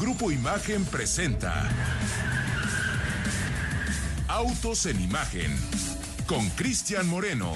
[0.00, 1.70] Grupo Imagen presenta
[4.26, 5.56] Autos en Imagen
[6.26, 7.52] con Cristian Moreno.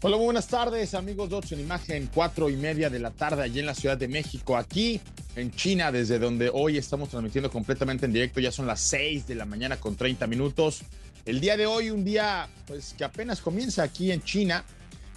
[0.00, 3.42] Hola, muy buenas tardes, amigos de Autos en Imagen, cuatro y media de la tarde
[3.42, 4.98] allí en la Ciudad de México, aquí
[5.36, 9.34] en China, desde donde hoy estamos transmitiendo completamente en directo, ya son las seis de
[9.34, 10.80] la mañana con 30 minutos.
[11.26, 14.64] El día de hoy, un día pues que apenas comienza aquí en China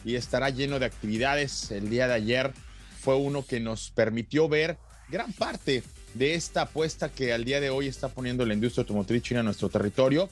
[0.03, 1.71] y estará lleno de actividades.
[1.71, 2.53] El día de ayer
[3.01, 4.77] fue uno que nos permitió ver
[5.09, 9.23] gran parte de esta apuesta que al día de hoy está poniendo la industria automotriz
[9.23, 10.29] china en nuestro territorio.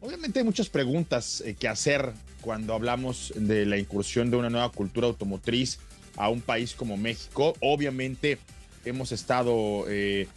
[0.00, 4.70] Obviamente hay muchas preguntas eh, que hacer cuando hablamos de la incursión de una nueva
[4.70, 5.80] cultura automotriz
[6.16, 7.54] a un país como México.
[7.60, 8.38] Obviamente
[8.84, 10.28] hemos estado eh,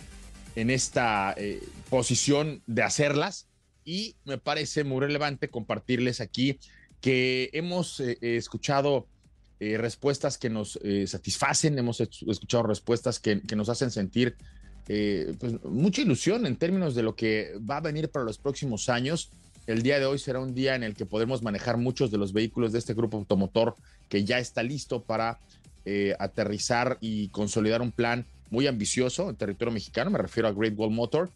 [0.55, 3.47] en esta eh, posición de hacerlas
[3.85, 6.57] y me parece muy relevante compartirles aquí
[6.99, 9.07] que hemos escuchado
[9.61, 14.37] eh, respuestas que nos eh, satisfacen, hemos escuchado respuestas que, nos hacen sentir
[14.87, 18.87] eh, pues, mucha ilusión en términos de lo que va a venir para los próximos
[18.87, 19.31] años.
[19.67, 22.31] El día de hoy será un día en el que podremos manejar muchos de los
[22.31, 23.75] vehículos de este grupo automotor
[24.07, 25.39] que ya está listo para
[26.19, 30.91] aterrizar y consolidar un plan muy ambicioso en territorio mexicano, me refiero a Great Wall
[30.91, 31.31] Motor.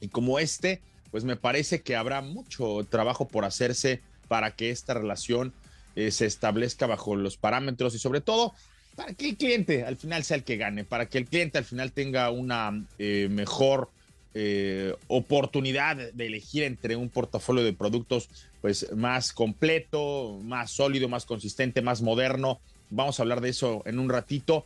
[0.00, 4.94] Y como este, pues me parece que habrá mucho trabajo por hacerse para que esta
[4.94, 5.54] relación
[5.96, 8.54] eh, se establezca bajo los parámetros y sobre todo
[8.94, 11.64] para que el cliente al final sea el que gane, para que el cliente al
[11.64, 13.90] final tenga una eh, mejor
[14.34, 18.28] eh, oportunidad de elegir entre un portafolio de productos
[18.60, 22.60] pues más completo, más sólido, más consistente, más moderno.
[22.90, 24.64] Vamos a hablar de eso en un ratito.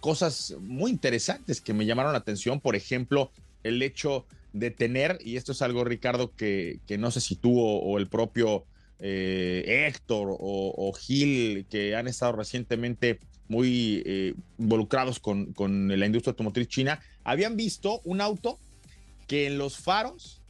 [0.00, 3.30] cosas muy interesantes que me llamaron la atención, por ejemplo,
[3.62, 7.60] el hecho de tener, y esto es algo, Ricardo, que, que no sé si tú
[7.60, 8.64] o el propio
[9.04, 15.52] eh, Héctor o, Gil, que han estado recientemente muy eh, involucrados con,
[15.88, 18.58] la industria automotriz china, habían visto un auto
[19.26, 20.40] que en los faros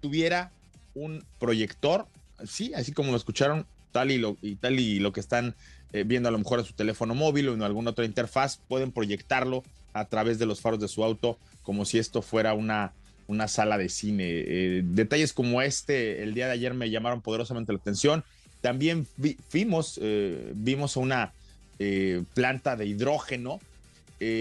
[0.00, 0.52] tuviera
[0.94, 2.06] un proyector,
[2.44, 5.56] sí, así como lo escucharon, tal y lo, y tal y lo que están
[5.94, 8.92] eh, viendo a lo mejor en su teléfono móvil o en alguna otra interfaz, pueden
[8.92, 9.62] proyectarlo
[9.94, 12.92] a través de los faros de su auto como si esto fuera una
[13.26, 14.24] una sala de cine.
[14.28, 18.24] Eh, detalles como este el día de ayer me llamaron poderosamente la atención.
[18.60, 19.06] También
[19.52, 21.32] vimos, eh, vimos una
[21.78, 23.60] eh, planta de hidrógeno.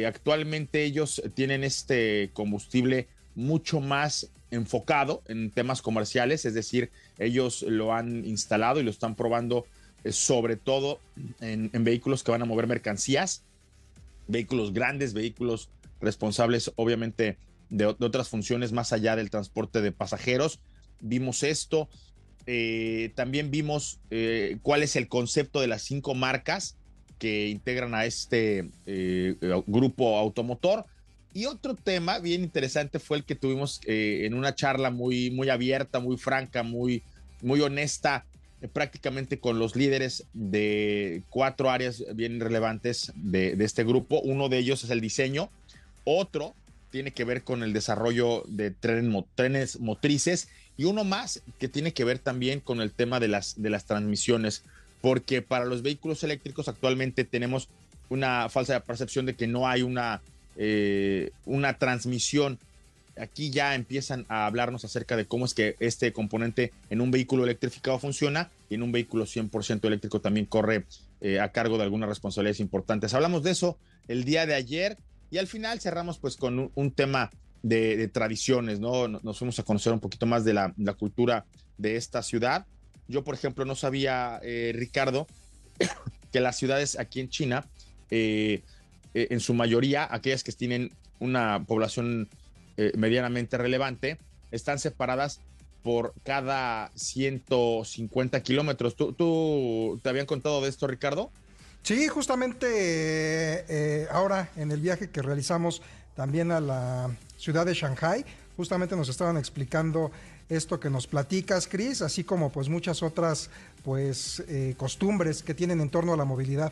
[0.07, 6.89] actualmente ellos tienen este combustible mucho más enfocado en temas comerciales, es decir,
[7.19, 9.65] ellos lo han instalado y lo están probando
[10.09, 10.99] sobre todo
[11.41, 13.43] en, vehículos que van a mover mercancías,
[14.27, 15.69] vehículos grandes, vehículos
[15.99, 17.37] responsables obviamente
[17.73, 20.59] de, otras funciones más allá del transporte de pasajeros.
[20.99, 21.89] Vimos esto.
[22.45, 26.77] Eh, también vimos eh, cuál es el concepto de las cinco marcas
[27.17, 29.35] que integran a este eh,
[29.65, 30.85] grupo automotor.
[31.33, 35.99] Y otro tema bien interesante fue el que tuvimos en una charla muy, muy abierta,
[35.99, 37.01] muy franca, muy,
[37.41, 38.23] muy honesta,
[38.71, 44.21] prácticamente con los líderes de cuatro áreas bien relevantes de, de, este grupo.
[44.21, 45.49] Uno de ellos es el diseño,
[46.03, 46.53] otro
[46.93, 52.03] tiene que ver con el desarrollo de trenes motrices y uno más que tiene que
[52.03, 54.61] ver también con el tema de las, de las transmisiones,
[55.01, 57.67] porque para los vehículos eléctricos actualmente tenemos
[58.09, 60.21] una falsa percepción de que no hay una,
[60.55, 62.59] eh, una transmisión.
[63.17, 67.43] Aquí ya empiezan a hablarnos acerca de cómo es que este componente en un vehículo
[67.43, 70.83] electrificado funciona y en un vehículo 100% eléctrico también corre
[71.21, 73.15] eh, a cargo de algunas responsabilidades importantes.
[73.15, 74.95] Hablamos de eso el día de ayer
[75.33, 77.31] y al final cerramos pues con un, tema
[77.63, 79.07] de, tradiciones, ¿no?
[79.07, 81.47] Nos fuimos a conocer un poquito más de la, cultura
[81.79, 82.67] de esta ciudad.
[83.07, 85.25] Yo, por ejemplo, no sabía, eh, Ricardo,
[86.31, 87.65] que las ciudades aquí en China,
[88.11, 88.61] eh,
[89.15, 92.29] eh, en su mayoría, aquellas que tienen una población
[92.95, 94.19] medianamente relevante,
[94.51, 95.39] están separadas
[95.81, 98.95] por cada 150 kilómetros.
[98.95, 101.31] ¿Tú, ¿Tú te habían contado de esto, Ricardo?
[101.83, 102.65] Sí, justamente
[103.67, 105.81] eh, ahora en el viaje que realizamos
[106.15, 108.23] también a la ciudad de Shanghai,
[108.55, 110.09] justamente nos estaban explicando
[110.47, 113.49] esto que nos platicas, Cris, así como pues muchas otras
[113.83, 116.71] pues eh, costumbres que tienen en torno a la movilidad.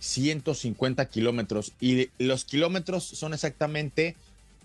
[0.00, 4.16] 150 kilómetros y los kilómetros son exactamente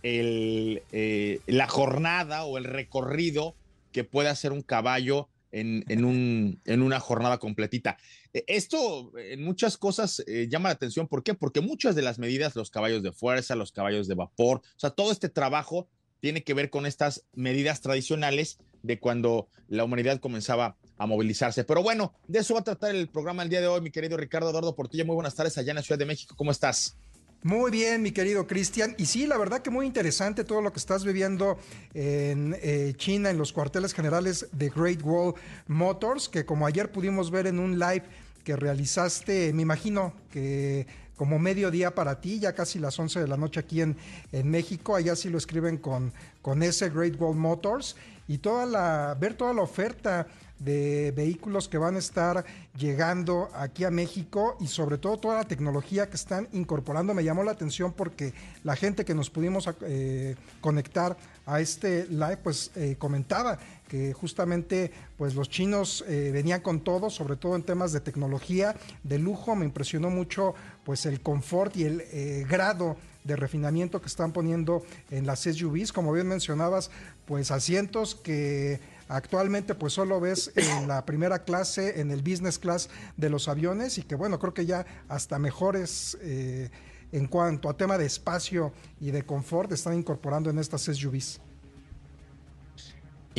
[0.01, 3.53] el, eh, la jornada o el recorrido
[3.91, 7.97] que puede hacer un caballo en, un, en una jornada completita.
[8.33, 11.07] E, esto en muchas cosas eh, llama la atención.
[11.07, 11.33] ¿Por qué?
[11.33, 14.91] Porque muchas de las medidas, los caballos de fuerza, los caballos de vapor, o sea,
[14.91, 15.87] todo este trabajo
[16.19, 21.63] tiene que ver con estas medidas tradicionales de cuando la humanidad comenzaba a movilizarse.
[21.63, 24.17] Pero bueno, de eso va a tratar el programa el día de hoy, mi querido
[24.17, 25.05] Ricardo Eduardo Portilla.
[25.05, 26.35] Muy buenas tardes allá en la Ciudad de México.
[26.35, 26.97] ¿Cómo estás?
[27.43, 28.95] Muy bien, mi querido Cristian.
[28.97, 31.59] Y sí, la verdad que muy interesante todo lo que estás viviendo
[31.93, 35.35] en eh, China, en los cuarteles generales de Great Wall
[35.67, 38.03] Motors, que como ayer pudimos ver en un live
[38.43, 43.37] que realizaste, me imagino que como mediodía para ti, ya casi las 11 de la
[43.37, 43.95] noche aquí en,
[44.31, 47.95] en México, allá sí lo escriben con, con ese Great Wall Motors,
[48.27, 50.27] y toda la, ver toda la oferta
[50.59, 52.43] de vehículos que van a estar
[52.77, 57.13] llegando aquí a México y sobre todo toda la tecnología que están incorporando.
[57.13, 58.33] Me llamó la atención porque
[58.63, 63.57] la gente que nos pudimos eh, conectar a este live pues eh, comentaba
[63.87, 68.75] que justamente pues los chinos eh, venían con todo, sobre todo en temas de tecnología,
[69.03, 69.55] de lujo.
[69.55, 75.25] Me impresionó mucho pues el confort y el grado de refinamiento que están poniendo en
[75.25, 75.93] las SUVs.
[75.93, 76.89] Como bien mencionabas,
[77.25, 82.89] pues asientos que actualmente pues solo ves en la primera clase, en el business class
[83.15, 86.69] de los aviones y que bueno, creo que ya hasta mejores eh,
[87.11, 91.39] en cuanto a tema de espacio y de confort están incorporando en estas SUVs.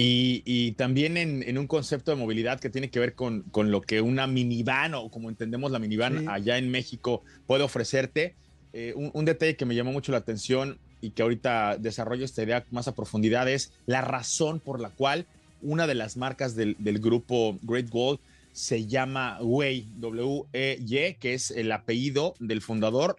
[0.00, 4.28] Y, también en, un concepto de movilidad que tiene que ver con, lo que una
[4.28, 8.36] minivan o como entendemos la minivan allá en México puede ofrecerte.
[8.72, 12.44] Eh, un, un, detalle que me llamó mucho la atención y que ahorita desarrollo esta
[12.44, 15.26] idea más a profundidad es la razón por la cual
[15.62, 18.18] una de las marcas del, grupo Great Wall
[18.52, 23.16] se llama Wei, W-E-Y, que es el apellido del fundador.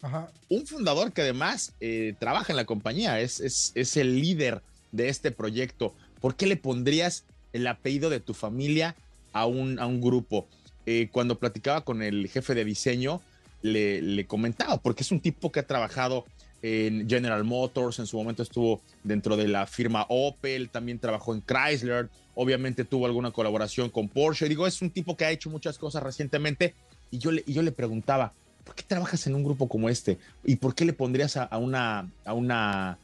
[0.50, 5.32] Un fundador que además eh, trabaja en la compañía, es, es, el líder de este
[5.32, 5.94] proyecto.
[6.20, 8.96] ¿Por qué le pondrías el apellido de tu familia
[9.32, 10.48] a un, a un grupo?
[10.86, 13.22] Eh, cuando platicaba con el jefe de diseño,
[13.62, 16.26] le, le comentaba, porque es un tipo que ha trabajado
[16.62, 21.42] en General Motors, en su momento estuvo dentro de la firma Opel, también trabajó en
[21.42, 24.50] Chrysler, obviamente tuvo alguna colaboración con Porsche.
[24.50, 26.74] Digo, es un tipo que ha hecho muchas cosas recientemente
[27.12, 28.34] y yo le, yo le preguntaba,
[28.64, 30.18] ¿por qué trabajas en un grupo como este?
[30.44, 32.98] ¿Y por qué le pondrías a, una, a una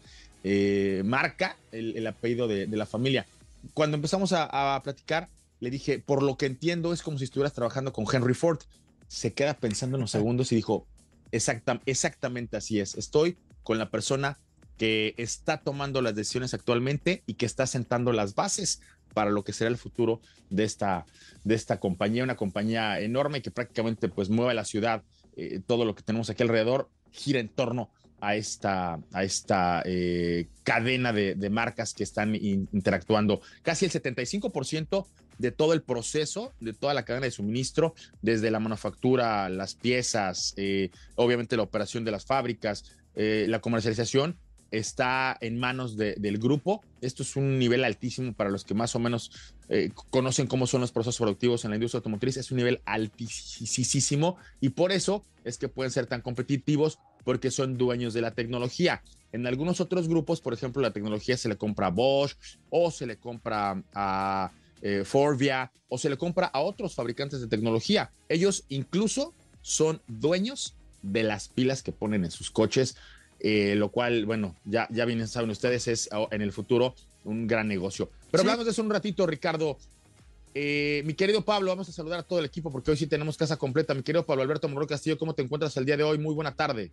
[0.43, 3.25] eh, marca el, apellido de, la familia?
[3.73, 5.29] Cuando empezamos a, platicar,
[5.59, 8.59] le dije, por lo que entiendo, es como si estuvieras trabajando con Henry Ford.
[9.07, 10.85] Se queda pensando unos segundos y dijo,
[11.31, 12.95] exactamente así es.
[12.95, 14.37] Estoy con la persona
[14.77, 18.79] que está tomando las decisiones actualmente y que está sentando las bases
[19.13, 21.05] para lo que será el futuro de esta,
[21.43, 25.03] de esta compañía, una compañía enorme que prácticamente pues mueve la ciudad,
[25.35, 27.89] eh, todo lo que tenemos aquí alrededor gira en torno
[28.19, 33.41] a esta, a esta eh, cadena de, marcas que están interactuando.
[33.61, 35.05] Casi el 75%
[35.37, 40.53] de todo el proceso, de toda la cadena de suministro, desde la manufactura, las piezas,
[40.57, 42.85] eh, obviamente la operación de las fábricas,
[43.15, 44.37] eh, la comercialización
[44.71, 46.83] está en manos del grupo.
[47.01, 50.81] Esto es un nivel altísimo para los que más o menos eh, conocen cómo son
[50.81, 52.37] los procesos productivos en la industria automotriz.
[52.37, 57.77] Es un nivel altísimo y por eso es que pueden ser tan competitivos porque son
[57.77, 59.01] dueños de la tecnología.
[59.31, 62.35] En algunos otros grupos, por ejemplo, la tecnología se le compra a Bosch
[62.69, 64.51] o se le compra a
[64.81, 68.11] eh, Forvia o se le compra a otros fabricantes de tecnología.
[68.29, 72.97] Ellos incluso son dueños de las pilas que ponen en sus coches,
[73.39, 77.67] eh, lo cual, bueno, ya, ya bien saben ustedes, es en el futuro un gran
[77.67, 78.09] negocio.
[78.31, 79.77] Pero hablamos de eso un ratito, Ricardo.
[80.53, 83.37] Eh, mi querido Pablo, vamos a saludar a todo el equipo porque hoy sí tenemos
[83.37, 83.93] casa completa.
[83.93, 86.17] Mi querido Pablo Alberto Morro Castillo, ¿cómo te encuentras el día de hoy?
[86.17, 86.91] Muy buena tarde.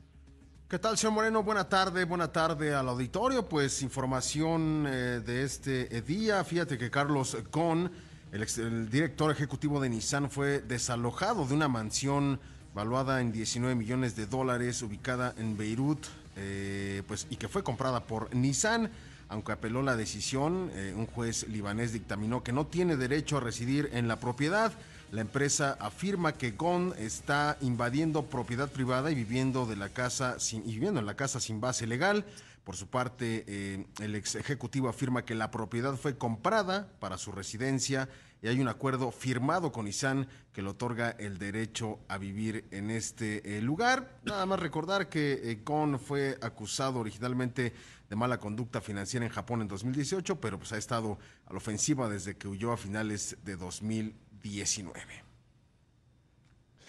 [0.69, 1.43] ¿Qué tal, señor Moreno?
[1.43, 3.47] Buena tarde, buena tarde al auditorio.
[3.47, 6.43] Pues información eh, de este día.
[6.45, 7.91] Fíjate que Carlos Ghosn,
[8.33, 12.41] el, director ejecutivo de Nissan, fue desalojado de una mansión
[12.75, 18.05] valuada en 19 millones de dólares ubicada en Beirut, eh, pues, y que fue comprada
[18.05, 18.91] por Nissan.
[19.29, 23.89] Aunque apeló la decisión, eh, un juez libanés dictaminó que no tiene derecho a residir
[23.93, 24.73] en la propiedad.
[25.11, 30.65] La empresa afirma que Gon está invadiendo propiedad privada y viviendo, de la casa sin,
[30.65, 32.27] viviendo en la casa sin base legal.
[32.65, 37.33] Por su parte, eh, el ex ejecutivo afirma que la propiedad fue comprada para su
[37.33, 38.09] residencia
[38.43, 42.91] y hay un acuerdo firmado con Nissan que le otorga el derecho a vivir en
[42.91, 44.19] este eh, lugar.
[44.25, 47.73] Nada más recordar que eh, Gon fue acusado originalmente
[48.11, 52.09] de mala conducta financiera en Japón en 2018, pero pues ha estado a la ofensiva
[52.09, 54.33] desde que huyó a finales de 2018.
[54.43, 55.01] 19.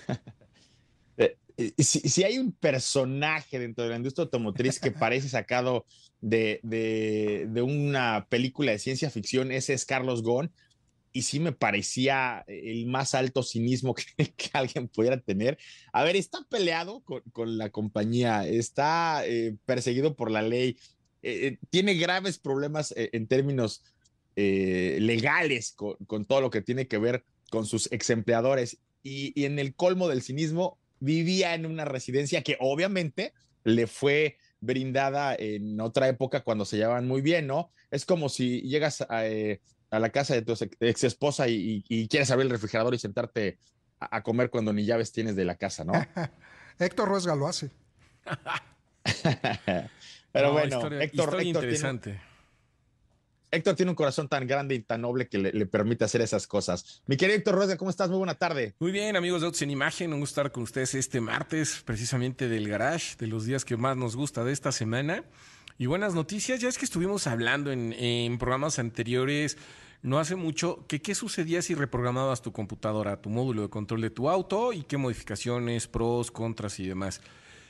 [1.56, 5.86] Eh, si, hay un personaje dentro de la industria automotriz que parece sacado
[6.20, 6.60] de,
[7.64, 10.52] una película de ciencia ficción, ese es Carlos Ghosn.
[11.14, 15.58] Y sí me parecía el más alto cinismo que, alguien pudiera tener.
[15.94, 20.78] A ver, está peleado con, la compañía, está eh, perseguido por la ley,
[21.22, 23.84] eh, tiene graves problemas en términos
[24.36, 28.80] legales con, todo lo que tiene que ver con sus ex empleadores.
[29.04, 34.38] Y, y en el colmo del cinismo, vivía en una residencia que obviamente le fue
[34.62, 37.72] brindada en otra época cuando se llevaban muy bien, ¿no?
[37.92, 39.26] Es como si llegas a,
[39.98, 43.58] eh, la casa de tu ex esposa y, quieres abrir el refrigerador y sentarte
[44.00, 45.94] a, comer cuando ni llaves tienes de la casa, ¿no?
[46.80, 47.70] Héctor Ruesga lo hace.
[50.32, 52.20] Pero bueno, Héctor, interesante.
[53.54, 57.04] Héctor tiene un corazón tan grande y tan noble que le, permite hacer esas cosas.
[57.06, 58.10] Mi querido Héctor Rueda, ¿cómo estás?
[58.10, 58.74] Muy buena tarde.
[58.80, 60.12] Muy bien, amigos de Autos en Imagen.
[60.12, 63.96] Un gusto estar con ustedes este martes, precisamente del garage, de los días que más
[63.96, 65.24] nos gusta de esta semana.
[65.78, 69.58] Y buenas noticias, ya es que estuvimos hablando en, programas anteriores
[70.04, 74.10] no hace mucho que qué sucedía si reprogramabas tu computadora, tu módulo de control de
[74.10, 77.22] tu auto y qué modificaciones, pros, contras y demás.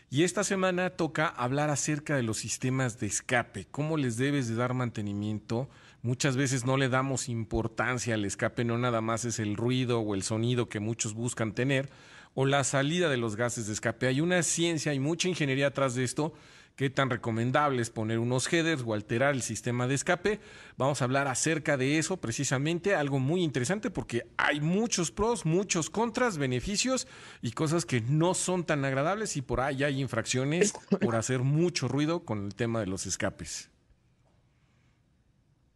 [0.09, 4.55] Y esta semana toca hablar acerca de los sistemas de escape, cómo les debes de
[4.55, 5.69] dar mantenimiento.
[6.01, 10.15] Muchas veces no le damos importancia al escape, no nada más es el ruido o
[10.15, 11.89] el sonido que muchos buscan tener,
[12.33, 14.07] o la salida de los gases de escape.
[14.07, 16.33] Hay una ciencia, hay mucha ingeniería atrás de esto
[16.75, 20.39] qué tan recomendable es poner unos headers o alterar el sistema de escape.
[20.77, 25.89] Vamos a hablar acerca de eso precisamente, algo muy interesante porque hay muchos pros, muchos
[25.89, 27.07] contras, beneficios
[27.41, 31.87] y cosas que no son tan agradables y por ahí hay infracciones por hacer mucho
[31.87, 33.69] ruido con el tema de los escapes.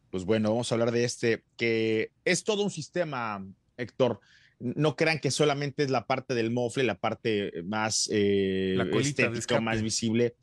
[0.10, 4.20] Pues bueno, vamos a hablar de este, que es todo un sistema, Héctor
[4.60, 9.82] no crean que solamente es la parte del mofle, la parte más eh, estética, más
[9.82, 10.36] visible.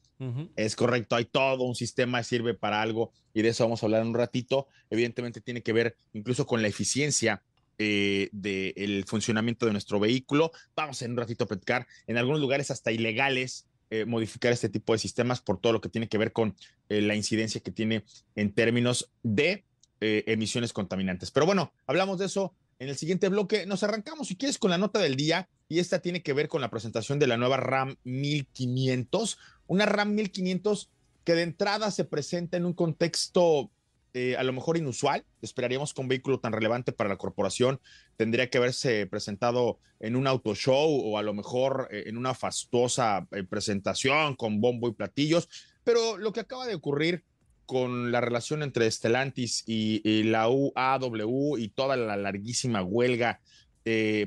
[0.56, 4.02] Es correcto, hay todo un sistema sirve para algo y de eso vamos a hablar
[4.02, 4.68] en un ratito.
[4.90, 7.42] Evidentemente tiene que ver incluso con la eficiencia
[7.78, 10.52] eh, del funcionamiento de nuestro vehículo.
[10.76, 14.92] Vamos en un ratito a platicar en algunos lugares hasta ilegales eh, modificar este tipo
[14.92, 16.56] de sistemas por todo lo que tiene que ver con
[16.88, 18.04] eh, la incidencia que tiene
[18.36, 19.64] en términos de
[20.00, 21.30] emisiones contaminantes.
[21.30, 23.64] Pero bueno, hablamos de eso en el siguiente bloque.
[23.64, 26.60] Nos arrancamos, si quieres, con la nota del día y esta tiene que ver con
[26.60, 30.90] la presentación de la nueva RAM 1500, una RAM 1500
[31.24, 33.70] que de entrada se presenta en un contexto
[34.16, 35.24] eh, a lo mejor inusual.
[35.42, 37.80] Esperaríamos que un vehículo tan relevante para la corporación
[38.16, 42.32] tendría que haberse presentado en un auto show o a lo mejor eh, en una
[42.32, 45.48] fastuosa eh, presentación con bombo y platillos.
[45.82, 47.24] Pero lo que acaba de ocurrir
[47.66, 53.40] con la relación entre Stellantis y, y la UAW y toda la larguísima huelga,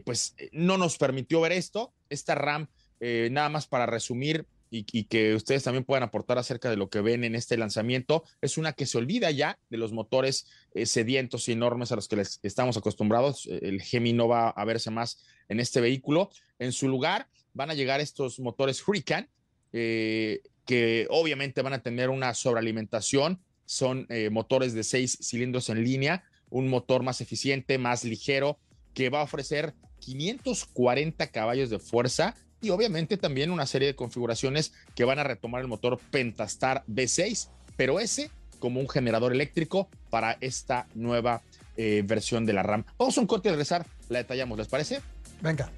[0.04, 1.94] pues no nos permitió ver esto.
[2.10, 2.68] Esta RAM,
[3.00, 7.24] nada más para resumir, y, que ustedes también puedan aportar acerca de lo que ven
[7.24, 8.24] en este lanzamiento.
[8.42, 12.08] Es una que se olvida ya de los motores eh, sedientos y enormes a los
[12.08, 13.48] que les estamos acostumbrados.
[13.48, 16.30] Eh, el Gemi no va a verse más en este vehículo.
[16.60, 19.30] En su lugar van a llegar estos motores Hurricane,
[19.74, 23.42] eh, que obviamente van a tener una sobrealimentación.
[23.66, 28.60] Son motores de seis cilindros en línea, un motor más eficiente, más ligero,
[28.98, 34.74] que va a ofrecer 540 caballos de fuerza y obviamente también una serie de configuraciones
[34.96, 40.40] que van a retomar el motor Pentastar V6, pero ese como un generador eléctrico para
[40.42, 41.44] esta nueva
[41.76, 42.86] eh, versión de la RAM.
[42.98, 45.00] Vamos a un corte y regresar, la detallamos, ¿les parece?
[45.42, 45.70] Venga.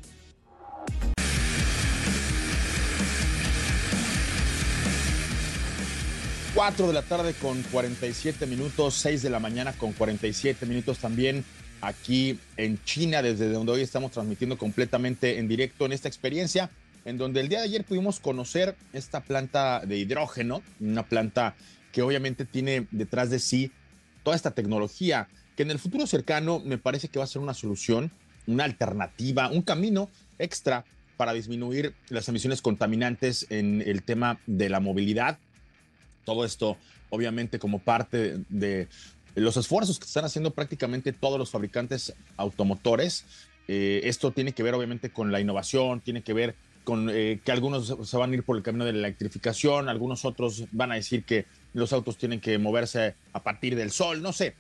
[6.56, 11.44] Cuatro de la tarde con 47 minutos, 6 de la mañana con 47 minutos también
[11.82, 16.70] aquí en China, desde donde hoy estamos transmitiendo completamente en directo en esta experiencia,
[17.06, 21.56] en donde el día de ayer pudimos conocer esta planta de hidrógeno, una planta
[21.92, 23.72] que obviamente tiene detrás de sí
[24.24, 27.54] toda esta tecnología, que en el futuro cercano me parece que va a ser una
[27.54, 28.12] solución,
[28.48, 30.86] una alternativa, un camino extra
[31.18, 35.38] para disminuir las emisiones contaminantes en el tema de la movilidad.
[36.24, 36.78] Todo esto,
[37.10, 38.88] obviamente, como parte de
[39.36, 43.26] los esfuerzos que están haciendo prácticamente todos los fabricantes automotores.
[43.68, 47.52] Eh, esto tiene que ver obviamente con la innovación, tiene que ver con eh, que
[47.52, 50.96] algunos se van a ir por el camino de la electrificación, algunos otros van a
[50.96, 54.56] decir que los autos tienen que moverse a partir del sol, no sé.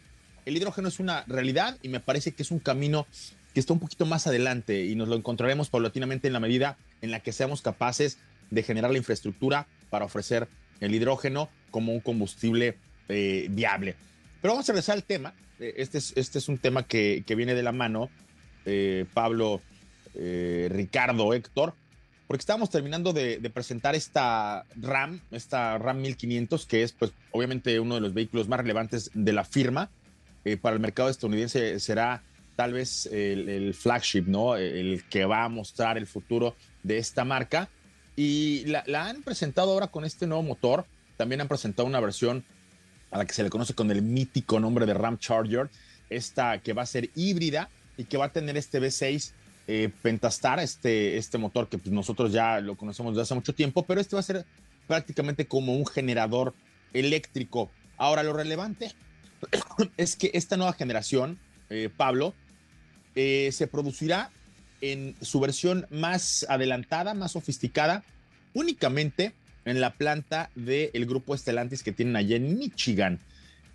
[0.46, 3.08] El hidrógeno es una realidad y me parece que es un camino
[3.54, 7.12] que está un poquito más adelante y nos lo encontraremos paulatinamente en la medida en
[7.12, 8.20] la que seamos capaces
[8.52, 10.48] de generar la infraestructura para ofrecer
[10.80, 12.78] el hidrógeno como un combustible
[13.10, 13.96] eh, viable.
[14.42, 15.34] Pero vamos a regresar al tema.
[15.60, 18.10] Eh, este es, este es un tema que, viene de la mano,
[18.66, 19.62] eh, Pablo,
[20.16, 21.76] eh, Ricardo, Héctor,
[22.28, 27.96] porque estábamos terminando de, presentar esta RAM, esta RAM 1500, que es pues obviamente uno
[27.96, 29.90] de los vehículos más relevantes de la firma.
[30.62, 32.24] para el mercado estadounidense será
[32.56, 34.56] tal vez el, flagship, ¿no?
[34.56, 37.70] El que va a mostrar el futuro de esta marca.
[38.16, 40.86] Y la han presentado ahora con este nuevo motor.
[41.18, 42.46] También han presentado una versión
[43.12, 45.70] a la que se le conoce con el mítico nombre de Ram Charger,
[46.10, 49.32] esta que va a ser híbrida y que va a tener este V6
[49.68, 53.84] eh, Pentastar, este, este motor que pues, nosotros ya lo conocemos desde hace mucho tiempo,
[53.84, 54.46] pero este va a ser
[54.88, 56.56] prácticamente como un generador
[56.94, 57.70] eléctrico.
[57.98, 58.92] Ahora, lo relevante
[59.98, 61.38] es que esta nueva generación,
[61.70, 62.34] eh, Pablo,
[63.16, 64.32] eh, se producirá
[64.82, 68.04] en su versión más adelantada, más sofisticada,
[68.54, 69.34] únicamente
[69.66, 73.20] en la planta del grupo Estelantis que tienen allá en Michigan.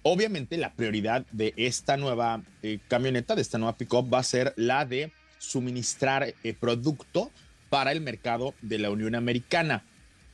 [0.03, 4.53] Obviamente la prioridad de esta nueva eh, camioneta, de esta nueva pickup, va a ser
[4.57, 7.31] la de suministrar eh, producto
[7.71, 9.83] para el mercado de la Unión Americana.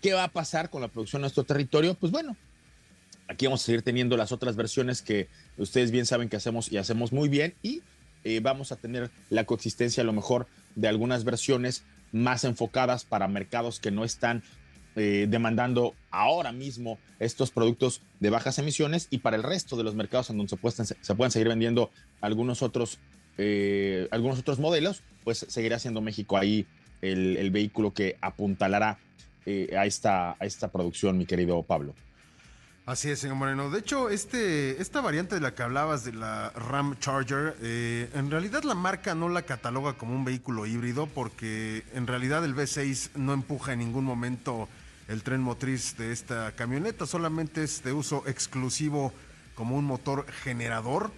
[0.02, 1.94] ¿Qué va a pasar con la producción en nuestro territorio?
[1.94, 2.36] Pues bueno,
[3.28, 6.78] aquí vamos a seguir teniendo las otras versiones que ustedes bien saben que hacemos y
[6.78, 7.82] hacemos muy bien y
[8.24, 13.28] eh, vamos a tener la coexistencia a lo mejor de algunas versiones más enfocadas para
[13.28, 14.42] mercados que no están
[14.96, 19.94] eh, demandando ahora mismo estos productos de bajas emisiones y para el resto de los
[19.94, 22.98] mercados en donde se pueden, se pueden seguir vendiendo algunos otros,
[23.38, 26.66] eh, algunos otros modelos, pues seguirá siendo México ahí
[27.02, 28.98] el, vehículo que apuntalará
[29.46, 31.94] eh, a, esta, a esta producción, mi querido Pablo.
[32.84, 33.70] Así es, señor Moreno.
[33.70, 38.64] De hecho, este, esta variante de la que hablabas de la Ram Charger, en realidad
[38.64, 43.32] la marca no la cataloga como un vehículo híbrido porque en realidad el V6 no
[43.32, 44.68] empuja en ningún momento
[45.10, 49.12] el tren motriz de esta camioneta, solamente es de uso exclusivo
[49.56, 51.10] como un motor generador.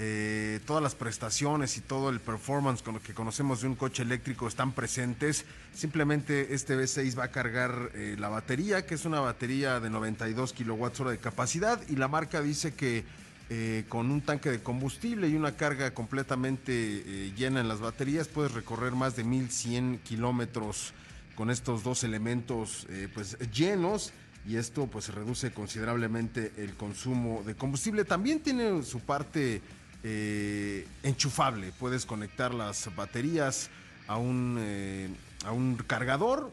[0.00, 4.02] Eh, todas las prestaciones y todo el performance con lo que conocemos de un coche
[4.02, 5.46] eléctrico están presentes.
[5.74, 10.52] Simplemente este V6 va a cargar eh, la batería, que es una batería de 92
[10.52, 13.04] kilowatts hora de capacidad, y la marca dice que
[13.48, 18.52] eh, con un tanque de combustible y una carga completamente llena en las baterías puedes
[18.52, 20.92] recorrer más de 1100 kilómetros
[21.38, 24.12] con estos dos elementos eh, pues llenos
[24.44, 28.04] y esto pues reduce considerablemente el consumo de combustible.
[28.04, 29.62] También tiene su parte
[30.02, 33.70] eh, enchufable, puedes conectar las baterías
[34.08, 35.10] a un, eh,
[35.44, 36.50] a un cargador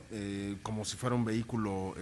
[0.62, 1.96] como si fuera un vehículo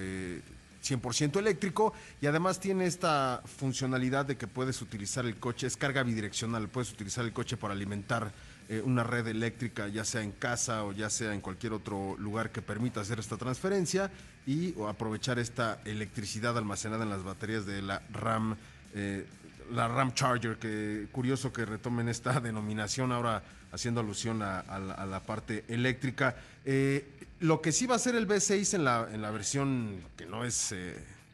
[0.83, 6.03] 100% eléctrico y además tiene esta funcionalidad de que puedes utilizar el coche, es carga
[6.03, 8.33] bidireccional, puedes utilizar el coche para alimentar
[8.73, 12.51] eh, una red eléctrica, ya sea en casa o ya sea en cualquier otro lugar
[12.51, 14.09] que permita hacer esta transferencia
[14.47, 18.55] y aprovechar esta electricidad almacenada en las baterías de la RAM.
[18.95, 19.27] Eh,
[19.71, 25.65] la RAM Charger, que curioso que retomen esta denominación ahora haciendo alusión a, la, parte
[25.67, 26.35] eléctrica.
[26.65, 27.05] Eh,
[27.41, 30.43] lo que sí va a ser el V6 en la, en la versión que no
[30.43, 30.73] es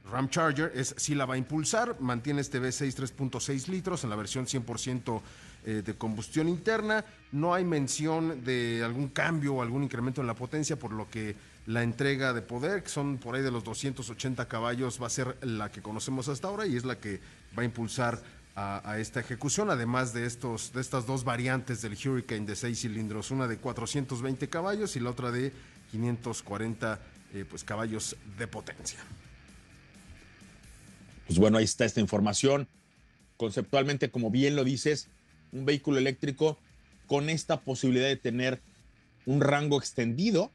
[0.09, 4.15] RAM Charger es si la va a impulsar, mantiene este V6 3.6 litros en la
[4.15, 5.21] versión 100%
[5.65, 7.03] eh, de combustión interna.
[7.31, 11.35] No hay mención de algún cambio o algún incremento en la potencia, por lo que
[11.65, 15.37] la entrega de poder, que son por ahí de los 280 caballos, va a ser
[15.41, 17.19] la que conocemos hasta ahora y es la que
[17.57, 18.21] va a impulsar
[18.55, 23.31] a, esta ejecución, además de, estos, de estas dos variantes del Hurricane de seis cilindros,
[23.31, 25.53] una de 420 caballos y la otra de
[25.91, 26.99] 540
[27.33, 28.99] eh, pues, caballos de potencia.
[31.27, 32.67] Pues bueno, ahí está esta información.
[33.37, 35.07] Conceptualmente, como bien lo dices,
[35.51, 36.57] un vehículo eléctrico
[37.07, 38.61] con esta posibilidad de tener
[39.25, 40.51] un rango extendido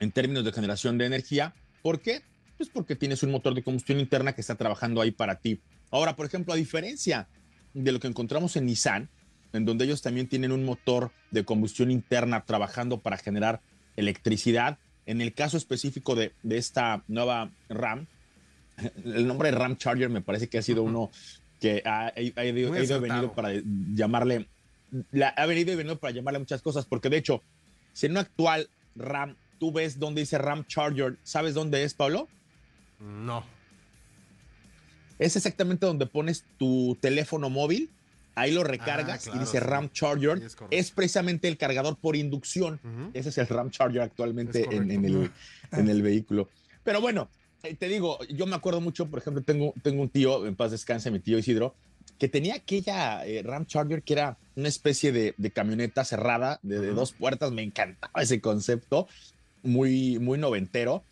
[0.00, 1.54] en términos de generación de energía.
[1.82, 2.22] ¿Por qué?
[2.56, 5.60] Pues porque tienes un motor de combustión interna que está trabajando ahí para ti.
[5.90, 7.28] Ahora, por ejemplo, a diferencia
[7.74, 9.08] de lo que encontramos en Nissan,
[9.52, 13.60] en donde ellos también tienen un motor de combustión interna trabajando para generar
[13.96, 18.06] electricidad, en el caso específico de, de esta nueva RAM,
[19.04, 21.10] el nombre de RAM Charger me parece que ha sido uno
[21.66, 23.50] que ha, ido, venido para
[23.94, 24.46] llamarle,
[25.36, 27.42] ha venido y venido para llamarle muchas cosas, porque de hecho,
[27.92, 32.28] si en un actual RAM tú ves dónde dice RAM Charger, ¿sabes dónde es, Pablo?
[33.00, 33.44] No.
[35.18, 37.90] Es exactamente donde pones tu teléfono móvil,
[38.34, 40.42] ahí lo recargas ah, y dice RAM Charger.
[40.70, 42.80] Es, precisamente el cargador por inducción.
[43.12, 45.30] Ese es el RAM Charger actualmente en, el,
[45.72, 46.48] en el vehículo.
[46.84, 47.28] Pero bueno,
[47.74, 51.10] te digo, yo me acuerdo mucho, por ejemplo, tengo, tengo un tío, en paz descanse,
[51.10, 51.74] mi tío Isidro,
[52.18, 57.12] que tenía aquella eh, Ram Charger que era una especie de, camioneta cerrada de, dos
[57.12, 57.52] puertas.
[57.52, 59.06] Me encantaba ese concepto,
[59.62, 61.02] muy, muy noventero.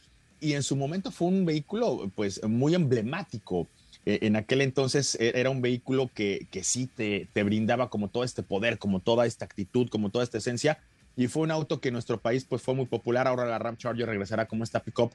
[0.40, 3.68] Y en su momento fue un vehículo, pues, muy emblemático.
[4.06, 8.08] E, en aquel entonces e, era un vehículo que, que sí te, te brindaba como
[8.08, 10.78] todo este poder, como toda esta actitud, como toda esta esencia.
[11.16, 13.28] Y fue un auto que en nuestro país pues fue muy popular.
[13.28, 15.12] Ahora la Ram Charger regresará como esta pickup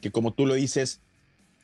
[0.00, 1.00] que como tú lo dices,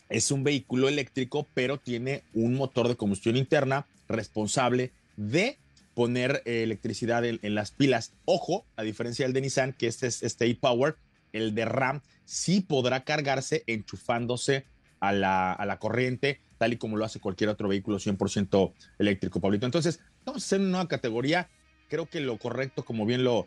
[0.09, 5.59] es un vehículo eléctrico, pero tiene un motor de combustión interna responsable de
[5.95, 8.13] poner eh, electricidad en, las pilas.
[8.25, 10.97] Ojo, a diferencia del de Nissan, que este es este e-Power,
[11.33, 14.65] el de RAM sí podrá cargarse enchufándose
[15.01, 16.41] a la, a la corriente.
[16.59, 19.67] tal y como lo hace cualquier otro vehículo 100% eléctrico, Pablito.
[19.67, 21.49] Entonces, vamos a hacer una nueva categoría.
[21.89, 23.47] Creo que lo correcto, como bien lo,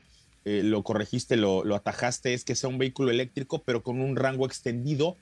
[0.49, 4.15] eh, lo corregiste, lo, lo, atajaste, es que sea un vehículo eléctrico, pero con un
[4.15, 5.17] rango extendido,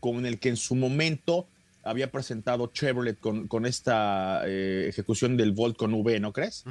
[0.00, 1.46] con el que en su momento
[1.84, 6.64] había presentado Chevrolet con, con esta eh, ejecución del Volt con V, ¿no crees?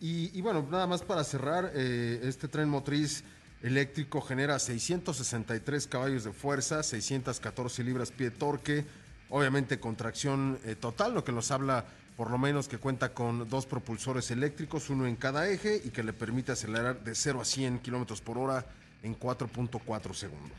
[0.00, 3.24] Y, bueno, nada más para cerrar, eh, este tren motriz
[3.62, 8.84] eléctrico genera 663 caballos de fuerza, 614 libras pie de torque,
[9.30, 11.86] obviamente con tracción total, lo que nos habla
[12.20, 16.02] por lo menos que cuenta con dos propulsores eléctricos, uno en cada eje y que
[16.02, 18.66] le permite acelerar de 0 a 100 kilómetros por hora
[19.02, 20.58] en 4.4 segundos.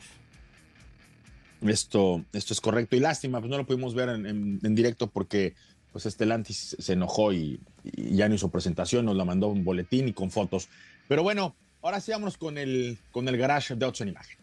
[1.62, 4.26] Esto, esto es correcto y lástima, pues no lo pudimos ver en,
[4.64, 5.54] en, directo porque
[5.92, 10.14] pues Estelantis se enojó y, ya no hizo presentación, nos la mandó un boletín y
[10.14, 10.68] con fotos.
[11.08, 14.41] Pero bueno, ahora sí vámonos con el, con el garage de en Imagen.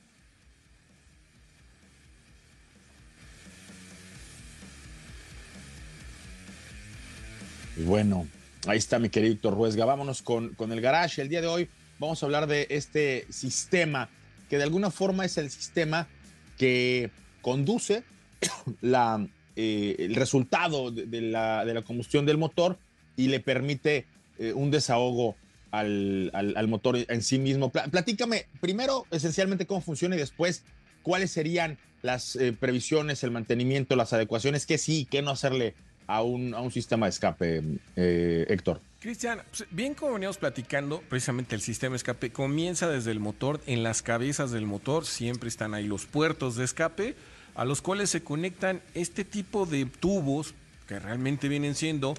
[7.78, 8.26] Y bueno,
[8.66, 9.84] ahí está mi querido Víctor Ruesga.
[9.84, 11.22] Vámonos con, con el garage.
[11.22, 11.68] El día de hoy
[12.00, 14.08] vamos a hablar de este sistema
[14.50, 16.08] que de alguna forma es el sistema
[16.56, 17.10] que
[17.40, 18.02] conduce
[18.80, 22.78] la, eh, el resultado de, la, de, la, combustión del motor
[23.16, 24.06] y le permite
[24.38, 25.36] eh, un desahogo
[25.70, 27.70] al, al, al, motor en sí mismo.
[27.70, 30.64] Platícame primero esencialmente cómo funciona y después
[31.02, 35.74] cuáles serían las eh, previsiones, el mantenimiento, las adecuaciones, qué sí, qué no hacerle
[36.08, 37.62] a un, a un sistema de escape,
[37.94, 38.80] eh, Héctor.
[38.98, 43.60] Cristian, pues, bien como veníamos platicando, precisamente el sistema de escape comienza desde el motor,
[43.66, 47.14] en las cabezas del motor siempre están ahí los puertos de escape
[47.54, 50.54] a los cuales se conectan este tipo de tubos
[50.86, 52.14] que realmente vienen siendo,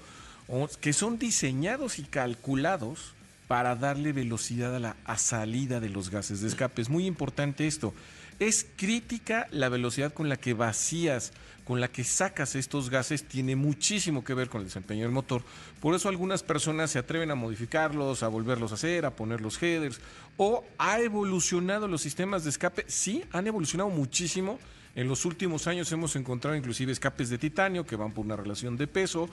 [0.80, 3.14] que son diseñados y calculados
[3.48, 6.82] para darle velocidad a la salida de los gases de escape.
[6.82, 7.94] Es muy importante esto.
[8.40, 11.34] Es crítica la velocidad con la que vacías,
[11.66, 15.42] con la que sacas estos gases, tiene muchísimo que ver con el desempeño del motor.
[15.78, 19.62] Por eso algunas personas se atreven a modificarlos, a volverlos a hacer, a poner los
[19.62, 20.00] headers.
[20.38, 22.86] O ha evolucionado los sistemas de escape.
[22.88, 24.58] Sí, han evolucionado muchísimo.
[24.94, 28.78] En los últimos años hemos encontrado inclusive escapes de titanio que van por una relación
[28.78, 29.28] de peso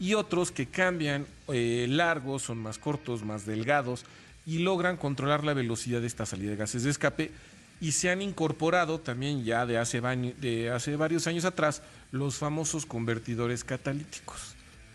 [0.00, 4.06] y otros que cambian eh, largos, son más cortos, más delgados
[4.46, 7.32] y logran controlar la velocidad de esta salida de gases de escape
[7.80, 12.86] y se han incorporado también ya de hace, de hace varios años atrás los famosos
[12.86, 14.54] convertidores catalíticos,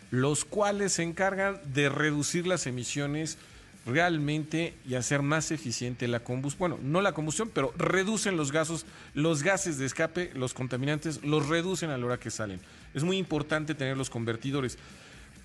[0.10, 3.38] los cuales se encargan de reducir las emisiones
[3.86, 6.60] realmente y hacer más eficiente la combustión.
[6.60, 11.50] Bueno, no la combustión, pero reducen los gases, los gases de escape, los contaminantes, los
[11.50, 12.60] reducen a la hora que salen.
[12.94, 14.78] Es muy importante tener los convertidores.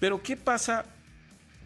[0.01, 0.85] Pero ¿qué pasa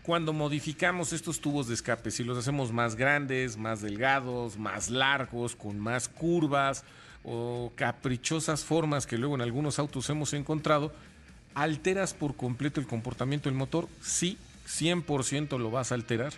[0.02, 2.10] cuando modificamos estos tubos de escape?
[2.10, 6.84] Si los hacemos más grandes, más delgados, más largos, con más curvas
[7.24, 10.92] o caprichosas formas que luego en algunos autos hemos encontrado,
[11.54, 13.88] ¿alteras por completo el comportamiento del motor?
[14.00, 16.32] Sí, 100% lo vas a alterar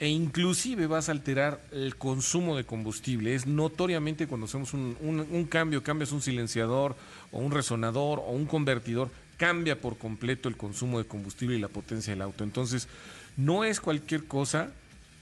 [0.00, 3.34] e inclusive vas a alterar el consumo de combustible.
[3.34, 6.96] Es notoriamente cuando hacemos un, un, un, cambio, cambias un silenciador
[7.30, 9.10] o un resonador o un convertidor,
[9.44, 12.44] cambia por completo el consumo de combustible y la potencia del auto.
[12.44, 12.88] Entonces,
[13.36, 14.70] no es cualquier cosa,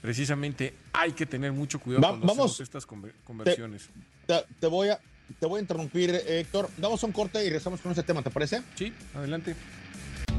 [0.01, 2.85] precisamente hay que tener mucho cuidado Va, cuando vamos, hacemos estas
[3.25, 3.89] conversiones.
[4.25, 4.99] Te, te, te, voy a,
[5.41, 6.69] te voy a interrumpir, Héctor.
[6.77, 8.61] Damos un corte y regresamos con ese tema, ¿te parece?
[8.75, 9.57] Sí, adelante.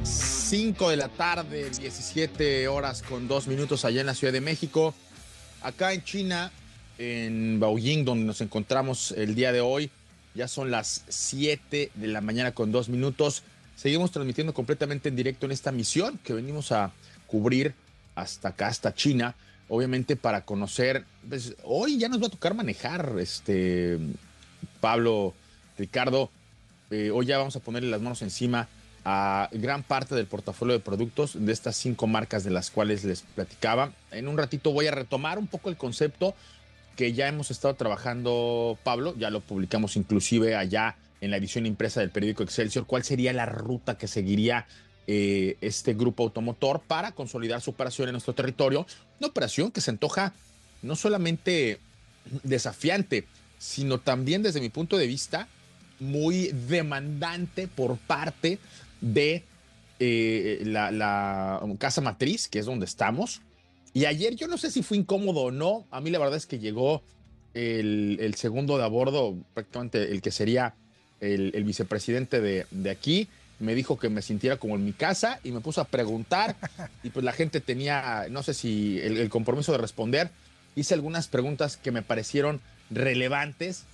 [0.02, 4.94] 5 de la tarde, 17 horas con 2 minutos allá en la Ciudad de México.
[5.60, 6.50] Acá en China,
[6.96, 9.90] en Baoying, donde nos encontramos el día de hoy,
[10.34, 13.42] ya son las 7 de la mañana con 2 minutos.
[13.76, 16.92] Seguimos transmitiendo completamente en directo en esta misión que venimos a
[17.26, 17.74] cubrir
[18.14, 19.34] hasta acá, hasta China,
[19.68, 21.04] obviamente para conocer.
[21.28, 23.98] Pues, hoy ya nos va a tocar manejar, este
[24.80, 25.34] Pablo,
[25.76, 26.30] Ricardo.
[26.90, 28.68] Eh, hoy ya vamos a ponerle las manos encima
[29.04, 33.22] a gran parte del portafolio de productos de estas cinco marcas de las cuales les
[33.22, 33.92] platicaba.
[34.10, 36.34] En un ratito voy a retomar un poco el concepto
[36.96, 42.00] que ya hemos estado trabajando, Pablo, ya lo publicamos inclusive allá en la edición impresa
[42.00, 44.66] del periódico Excelsior, cuál sería la ruta que seguiría
[45.06, 48.86] eh, este grupo automotor para consolidar su operación en nuestro territorio.
[49.18, 50.34] Una operación que se antoja
[50.82, 51.80] no solamente
[52.42, 53.26] desafiante,
[53.58, 55.48] sino también desde mi punto de vista
[55.98, 58.58] muy demandante por parte
[59.00, 59.44] de
[59.98, 63.40] eh, la, casa matriz, que es donde estamos.
[63.94, 65.86] Y ayer yo no sé si fue incómodo o no.
[65.90, 67.02] A mí la verdad es que llegó
[67.54, 70.74] el, el segundo de a bordo, prácticamente el que sería
[71.20, 73.28] el, el vicepresidente de, de, aquí.
[73.60, 76.56] Me dijo que me sintiera como en mi casa y me puso a preguntar.
[77.02, 80.30] Y pues la gente tenía, no sé si el, el compromiso de responder.
[80.74, 83.84] Hice algunas preguntas que me parecieron relevantes.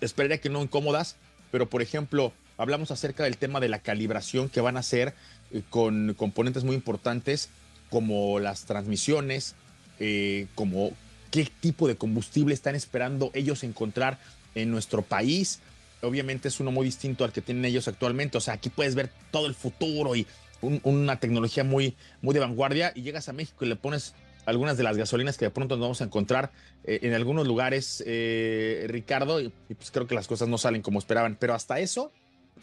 [0.00, 1.16] Esperaría que no incómodas,
[1.50, 5.14] pero por ejemplo, hablamos acerca del tema de la calibración que van a hacer
[5.50, 7.48] eh, con componentes muy importantes
[7.90, 9.54] como las transmisiones,
[9.98, 10.92] eh, como
[11.30, 14.18] qué tipo de combustible están esperando ellos encontrar
[14.54, 15.60] en nuestro país.
[16.02, 18.38] Obviamente es uno muy distinto al que tienen ellos actualmente.
[18.38, 20.26] O sea, aquí puedes ver todo el futuro y
[20.60, 24.14] una tecnología muy, muy de vanguardia y llegas a México y le pones
[24.46, 26.52] algunas de las gasolinas que de pronto nos vamos a encontrar
[26.84, 31.00] eh, en algunos lugares, eh, Ricardo, y, pues creo que las cosas no salen como
[31.00, 31.36] esperaban.
[31.38, 32.12] Pero hasta eso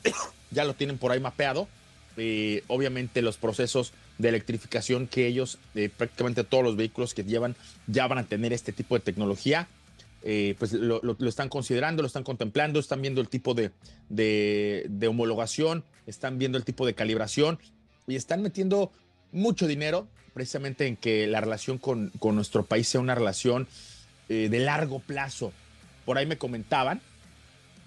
[0.52, 1.68] ya lo tienen por ahí mapeado.
[2.16, 5.58] Eh, obviamente los procesos de electrificación que ellos,
[5.98, 7.56] prácticamente todos los vehículos que llevan,
[7.88, 9.68] ya van a tener este tipo de tecnología.
[10.58, 13.72] Pues lo, están considerando, lo están contemplando, están viendo el tipo de,
[14.10, 17.60] de homologación, están viendo el tipo de calibración
[18.08, 18.92] y están metiendo
[19.32, 23.68] mucho dinero precisamente en que la relación con, nuestro país sea una relación
[24.30, 25.54] eh, de largo plazo.
[26.06, 27.02] Por ahí me comentaban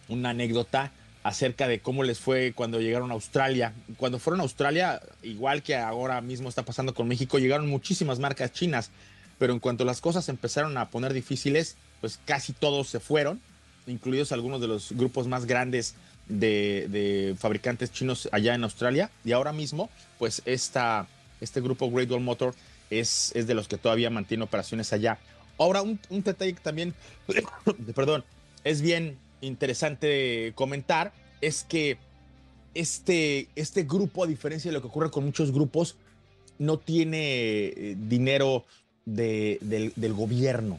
[0.08, 3.72] una anécdota acerca de cómo les fue cuando llegaron a Australia.
[3.96, 8.52] Cuando fueron a Australia, igual que ahora mismo está pasando con México, llegaron muchísimas marcas
[8.52, 8.90] chinas,
[9.38, 13.40] pero en cuanto las cosas empezaron a poner difíciles, pues casi todos se fueron,
[13.86, 15.94] incluidos algunos de los grupos más grandes
[16.28, 19.10] de, de fabricantes chinos allá en Australia.
[19.24, 21.08] Y ahora mismo, pues esta
[21.40, 22.54] este grupo Great Wall Motor
[22.90, 25.18] es, es de los que todavía mantiene operaciones allá.
[25.58, 26.94] Ahora, un, detalle que también,
[27.94, 28.24] perdón,
[28.64, 31.98] es bien interesante comentar es que
[32.74, 35.96] este, este grupo, a diferencia de lo que ocurre con muchos grupos,
[36.58, 38.64] no tiene eh, dinero
[39.04, 40.78] del, gobierno.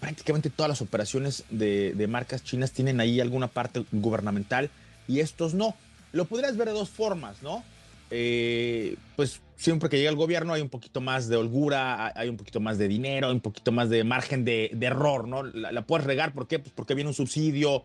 [0.00, 4.70] Prácticamente todas las operaciones de, marcas chinas tienen ahí alguna parte gubernamental
[5.08, 5.74] y estos no.
[6.12, 7.64] Lo podrías ver de dos formas, ¿no?
[8.10, 12.36] Eh, pues siempre que llega el gobierno hay un poquito más de holgura, hay un
[12.36, 15.42] poquito más de dinero, hay un poquito más de margen de, error, ¿no?
[15.42, 16.58] La, puedes regar, ¿por qué?
[16.58, 17.84] Pues porque viene un subsidio,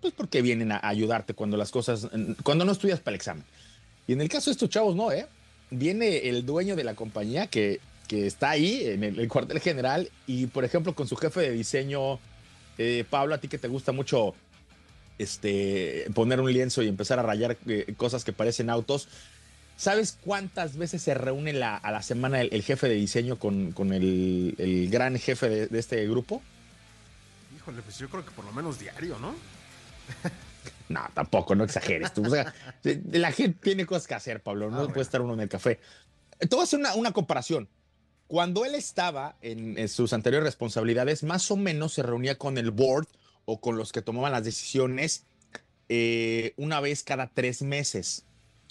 [0.00, 2.08] pues porque vienen a ayudarte cuando las cosas,
[2.42, 3.44] cuando no estudias para el examen.
[4.06, 5.26] Y en el caso de estos chavos, no, ¿eh?
[5.70, 10.46] Viene el dueño de la compañía que, que está ahí en el, cuartel general y,
[10.46, 12.18] por ejemplo, con su jefe de diseño,
[12.78, 14.34] eh, Pablo, a ti que te gusta mucho
[15.18, 19.08] este, poner un lienzo y empezar a rayar eh, cosas que parecen autos,
[19.76, 25.18] ¿Sabes cuántas veces se reúne a la semana el, jefe de diseño con, el, gran
[25.18, 26.42] jefe de, este grupo?
[27.56, 29.34] Híjole, pues yo creo que por lo menos diario, ¿no?
[30.88, 32.12] no, tampoco, no exageres.
[33.10, 34.70] la gente tiene cosas que hacer, Pablo.
[34.70, 35.80] No ah, puede estar uno en el café.
[36.38, 37.68] Te voy a hacer una, comparación.
[38.26, 43.06] Cuando él estaba en, sus anteriores responsabilidades, más o menos se reunía con el board
[43.44, 45.26] o con los que tomaban las decisiones
[45.88, 48.24] eh, una vez cada tres meses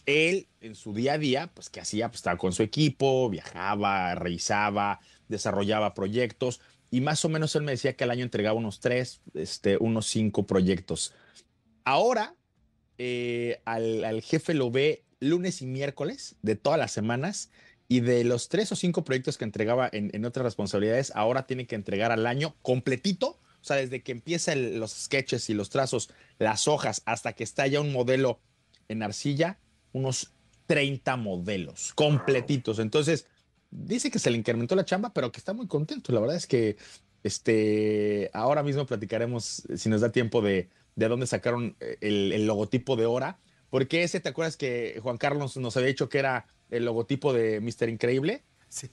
[0.06, 4.16] él en su día a día, pues que hacía, pues estaba con su equipo, viajaba,
[4.16, 6.60] revisaba, desarrollaba proyectos
[6.92, 10.08] y más o menos él me decía que al año entregaba unos tres, este, unos
[10.08, 11.14] cinco proyectos.
[11.86, 12.36] Ahora
[12.98, 17.50] eh, al, jefe lo ve lunes y miércoles de todas las semanas
[17.94, 21.76] y de los tres o cinco proyectos que entregaba en, otras responsabilidades, ahora tiene que
[21.76, 23.40] entregar al año completito.
[23.62, 27.68] O sea, desde que empieza los sketches y los trazos, las hojas, hasta que está
[27.68, 28.40] ya un modelo
[28.88, 29.60] en arcilla,
[29.92, 30.32] unos
[30.66, 32.80] 30 modelos completitos.
[32.80, 33.28] Entonces,
[33.70, 36.12] dice que se le incrementó la chamba, pero que está muy contento.
[36.14, 36.78] La verdad es que
[37.22, 42.96] este, ahora mismo platicaremos, si nos da tiempo, de, de dónde sacaron eh, el, logotipo
[42.96, 43.38] de Hora.
[43.70, 47.62] Porque ese, ¿te acuerdas que Juan Carlos nos había dicho que era el logotipo de
[47.62, 48.44] Mister Increíble?
[48.70, 48.90] Sí.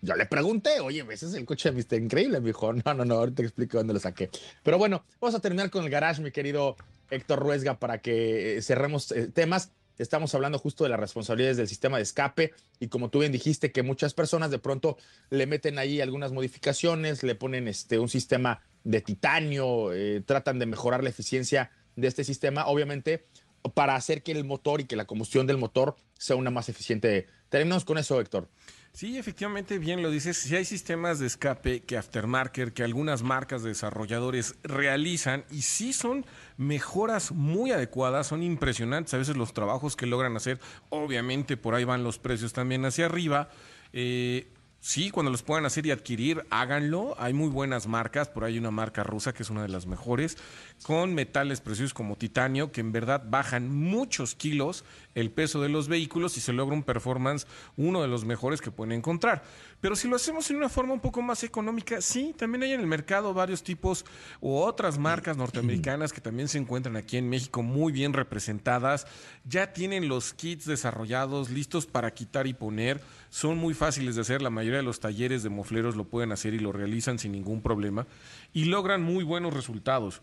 [0.00, 2.40] Yo le pregunté, oye, ¿ese es el coche de Mister Increíble?
[2.40, 4.30] Me dijo, no, no, no, ahorita te explico dónde lo saqué.
[4.62, 6.76] Pero bueno, vamos a terminar con el garage, mi querido
[7.10, 9.70] Héctor Ruesga, para que eh, cerremos eh, temas.
[9.98, 13.70] Estamos hablando justo de las responsabilidades del sistema de escape y como tú bien dijiste
[13.70, 14.96] que muchas personas de pronto
[15.30, 20.66] le meten ahí algunas modificaciones, le ponen este, un sistema de titanio, eh, tratan de
[20.66, 23.26] mejorar la eficiencia de este sistema, obviamente
[23.74, 27.26] para hacer que el motor y que la combustión del motor sea una más eficiente.
[27.48, 28.48] Terminamos con eso, Héctor.
[28.92, 30.36] Sí, efectivamente, bien lo dices.
[30.36, 35.94] Si hay sistemas de escape que Aftermarket, que algunas marcas de desarrolladores realizan y sí
[35.94, 36.26] son
[36.58, 40.60] mejoras muy adecuadas, son impresionantes a veces los trabajos que logran hacer.
[40.90, 43.48] Obviamente por ahí van los precios también hacia arriba.
[43.94, 44.48] Eh,
[44.84, 47.14] Sí, cuando los puedan hacer y adquirir, háganlo.
[47.16, 49.86] Hay muy buenas marcas, por ahí hay una marca rusa que es una de las
[49.86, 50.36] mejores,
[50.82, 55.86] con metales preciosos como titanio, que en verdad bajan muchos kilos el peso de los
[55.86, 59.44] vehículos y se logra un performance uno de los mejores que pueden encontrar.
[59.82, 62.80] Pero si lo hacemos en una forma un poco más económica, sí, también hay en
[62.80, 64.06] el mercado varios tipos
[64.40, 69.08] u otras marcas norteamericanas que también se encuentran aquí en México muy bien representadas.
[69.44, 73.00] Ya tienen los kits desarrollados, listos para quitar y poner.
[73.28, 76.54] Son muy fáciles de hacer, la mayoría de los talleres de mofleros lo pueden hacer
[76.54, 78.06] y lo realizan sin ningún problema
[78.52, 80.22] y logran muy buenos resultados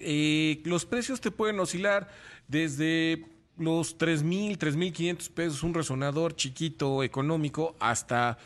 [0.00, 2.08] eh, los precios te pueden oscilar
[2.48, 3.26] desde
[3.60, 8.38] los 3.000, 3.500 pesos, un resonador chiquito, económico, hasta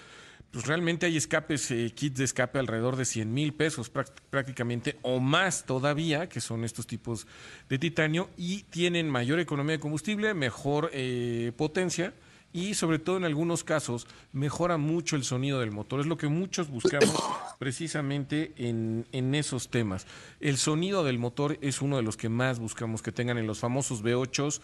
[0.54, 5.18] pues realmente hay escapes, eh, kits de escape alrededor de 100 mil pesos prácticamente o
[5.18, 7.26] más todavía, que son estos tipos
[7.68, 12.14] de titanio y tienen mayor economía de combustible, mejor eh, potencia
[12.52, 15.98] y sobre todo en algunos casos mejora mucho el sonido del motor.
[15.98, 17.20] Es lo que muchos buscamos
[17.58, 20.06] precisamente en, en, esos temas.
[20.38, 23.58] El sonido del motor es uno de los que más buscamos que tengan en los
[23.58, 24.60] famosos V8s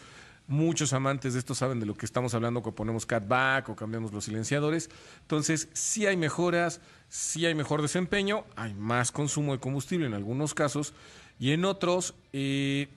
[0.51, 4.13] Muchos amantes de esto saben de lo que estamos hablando cuando ponemos catback o cambiamos
[4.13, 4.91] los silenciadores.
[5.21, 10.53] Entonces, sí hay mejoras, sí hay mejor desempeño, hay más consumo de combustible en algunos
[10.53, 10.93] casos
[11.39, 12.89] y en otros, eh,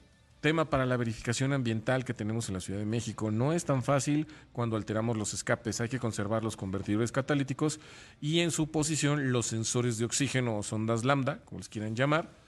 [0.42, 3.30] tema para la verificación ambiental que tenemos en la Ciudad de México.
[3.30, 7.80] No es tan fácil cuando alteramos los escapes, hay que conservar los convertidores catalíticos
[8.20, 12.43] y en su posición los sensores de oxígeno o sondas lambda, como les quieran llamar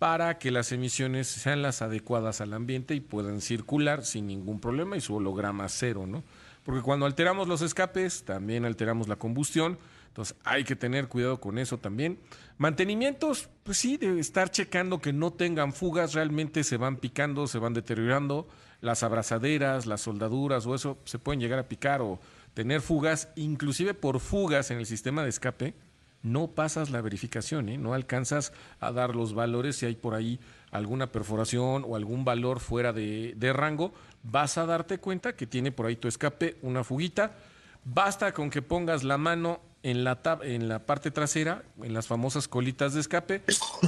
[0.00, 4.96] para que las emisiones sean las adecuadas al ambiente y puedan circular sin ningún problema
[4.96, 6.24] y su holograma cero, ¿no?
[6.64, 11.58] Porque cuando alteramos los escapes, también alteramos la combustión, entonces hay que tener cuidado con
[11.58, 12.18] eso también.
[12.56, 17.58] Mantenimientos, pues sí, de estar checando que no tengan fugas, realmente se van picando, se
[17.58, 18.48] van deteriorando,
[18.80, 22.18] las abrazaderas, las soldaduras o eso se pueden llegar a picar o
[22.54, 25.74] tener fugas, inclusive por fugas en el sistema de escape
[26.22, 27.78] no pasas la verificación, ¿eh?
[27.78, 30.38] no alcanzas a dar los valores si hay por ahí
[30.70, 35.86] alguna perforación o algún valor fuera de, rango, vas a darte cuenta que tiene por
[35.86, 37.36] ahí tu escape una fuguita.
[37.84, 42.46] Basta con que pongas la mano en la, en la parte trasera, en las famosas
[42.46, 43.42] colitas de escape,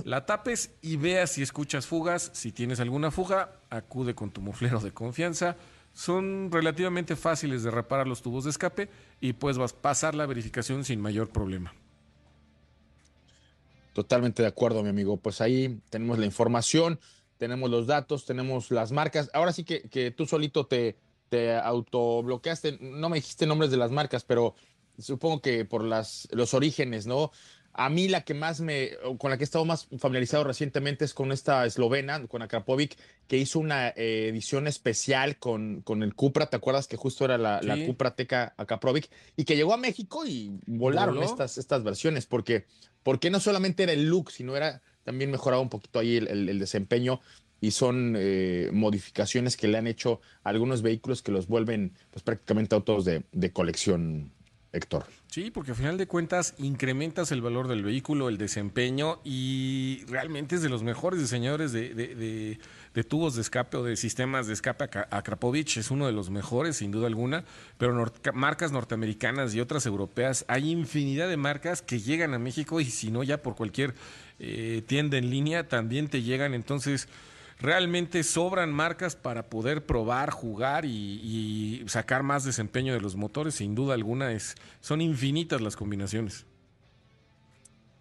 [0.04, 2.30] la tapes y veas si escuchas fugas.
[2.32, 5.56] Si tienes alguna fuga, acude con tu muflero de confianza.
[5.92, 8.88] Son relativamente fáciles de reparar los tubos de escape
[9.20, 11.74] y pues vas a pasar la verificación sin mayor problema.
[13.92, 15.18] Totalmente de acuerdo, mi amigo.
[15.18, 16.98] Pues ahí tenemos la información,
[17.38, 19.30] tenemos los datos, tenemos las marcas.
[19.34, 20.96] Ahora sí que, que tú solito te,
[21.28, 22.78] te autobloqueaste.
[22.80, 24.54] No me dijiste nombres de las marcas, pero
[24.98, 27.32] supongo que por las, los orígenes, ¿no?
[27.74, 31.14] A mí la que más me, con la que he estado más familiarizado recientemente es
[31.14, 36.50] con esta eslovena, con Akrapovic, que hizo una eh, edición especial con, con el Cupra,
[36.50, 39.08] ¿te acuerdas que justo era la, la Cupra Teca Akrapovic?
[39.36, 42.66] Y que llegó a México y volaron estas, estas versiones, porque,
[43.02, 47.20] porque no solamente era el look, sino era también mejorado un poquito ahí el, desempeño
[47.60, 52.22] y son eh, modificaciones que le han hecho a algunos vehículos que los vuelven pues
[52.22, 54.30] prácticamente autos de, de colección
[54.72, 55.04] Héctor.
[55.26, 60.54] Sí, porque a final de cuentas incrementas el valor del vehículo, el desempeño y realmente
[60.54, 62.58] es de los mejores diseñadores de,
[63.06, 64.84] tubos de escape o de sistemas de escape.
[65.10, 67.44] Akrapovich es uno de los mejores, sin duda alguna,
[67.76, 72.86] pero marcas norteamericanas y otras europeas, hay infinidad de marcas que llegan a México y
[72.86, 73.94] si no ya por cualquier
[74.38, 76.54] eh, tienda en línea también te llegan.
[76.54, 77.08] Entonces
[77.62, 83.54] realmente sobran marcas para poder probar, jugar y, sacar más desempeño de los motores.
[83.54, 86.44] Sin duda alguna, es, son infinitas las combinaciones.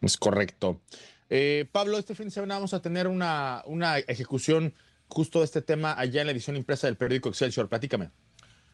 [0.02, 0.82] Es correcto.
[1.30, 4.74] Eh, Pablo, este fin de semana vamos a tener una, una ejecución
[5.08, 7.70] justo de este tema allá en la edición impresa del periódico Excelsior.
[7.70, 8.10] Platícame.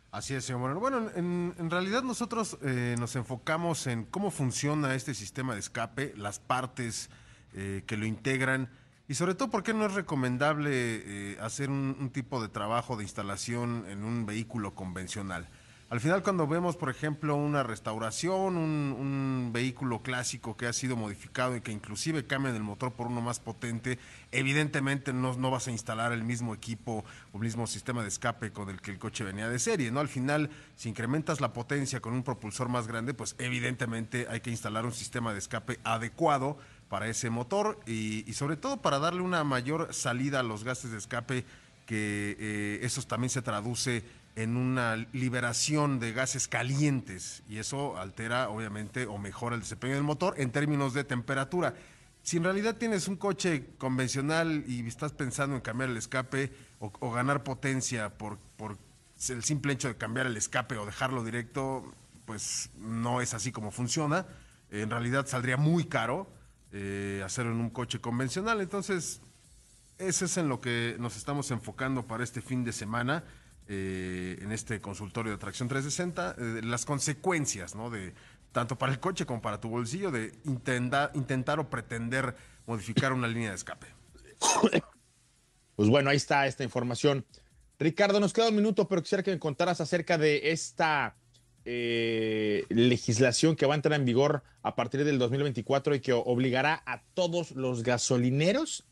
[0.10, 0.80] Así es, señor Moreno.
[0.80, 6.40] Bueno, en, realidad nosotros eh, nos enfocamos en cómo funciona este sistema de escape, las
[6.40, 7.10] partes
[7.54, 8.70] eh, que lo integran
[9.10, 13.04] y sobre todo, ¿por qué no es recomendable eh, hacer un, tipo de trabajo de
[13.04, 15.48] instalación en un vehículo convencional?
[15.90, 21.56] Al final, cuando vemos, por ejemplo, una restauración, un, vehículo clásico que ha sido modificado
[21.56, 23.98] y que inclusive cambia el motor por uno más potente,
[24.34, 28.52] evidentemente no, no, vas a instalar el mismo equipo o el mismo sistema de escape
[28.52, 30.02] con el que el coche venía de serie, ¿no?
[30.02, 34.52] Al final, si incrementas la potencia con un propulsor más grande, pues evidentemente hay que
[34.52, 36.58] instalar un sistema de escape adecuado
[36.90, 40.98] para ese motor y, sobre todo para darle una mayor salida a los gases de
[40.98, 41.46] escape,
[41.86, 44.04] que eh, eso también se traduce
[44.36, 50.04] en una liberación de gases calientes y eso altera obviamente o mejora el desempeño del
[50.04, 51.74] motor en términos de temperatura.
[52.22, 57.12] Si en realidad tienes un coche convencional y estás pensando en cambiar el escape o,
[57.12, 58.78] ganar potencia por, por
[59.30, 61.92] el simple hecho de cambiar el escape o dejarlo directo,
[62.26, 64.28] pues no es así como funciona.
[64.70, 66.28] En realidad saldría muy caro
[66.72, 68.62] eh, hacerlo en un coche convencional.
[68.62, 69.22] Entonces,
[69.98, 73.24] eso es en lo que nos estamos enfocando para este fin de semana.
[73.70, 77.90] Eh, en este consultorio de tracción 360, eh, las consecuencias, ¿no?
[77.90, 78.14] De
[78.54, 82.34] tanto para el coche como para tu bolsillo, de intentar o pretender
[82.66, 83.88] modificar una línea de escape.
[85.76, 87.26] Pues bueno, ahí está esta información.
[87.78, 91.16] Ricardo, nos queda un minuto, pero quisiera que me contaras acerca de esta
[91.70, 96.82] eh, legislación que va a entrar en vigor a partir del 2024 y que obligará
[96.86, 98.86] a todos los gasolineros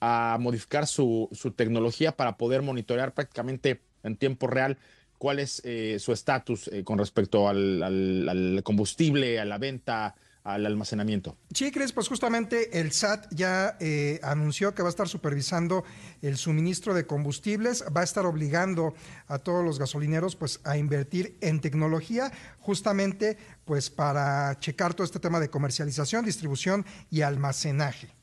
[0.00, 4.78] a modificar su, su tecnología para poder monitorear prácticamente en tiempo real
[5.18, 10.14] cuál es eh, su estatus eh, con respecto al, al, al, combustible, a la venta,
[10.44, 11.38] al almacenamiento.
[11.54, 15.84] Sí, Cris, pues justamente el SAT ya eh, anunció que va a estar supervisando
[16.20, 18.94] el suministro de combustibles, va a estar obligando
[19.26, 22.30] a todos los gasolineros pues a invertir en tecnología
[22.60, 28.14] justamente pues para checar todo este tema de comercialización, distribución y almacenaje.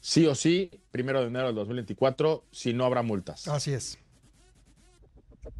[0.00, 3.46] Sí o sí, primero de enero del 2024, si no habrá multas.
[3.46, 3.98] Así es.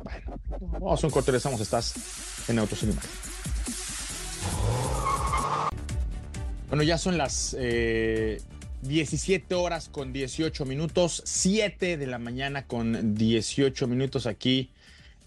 [0.03, 3.40] Bueno, vamos a un corte, regresamos, estás en Autos en Imagen.
[6.69, 8.41] Bueno, ya son las eh,
[8.83, 14.71] 17 horas con 18 minutos, 7 de la mañana con 18 minutos aquí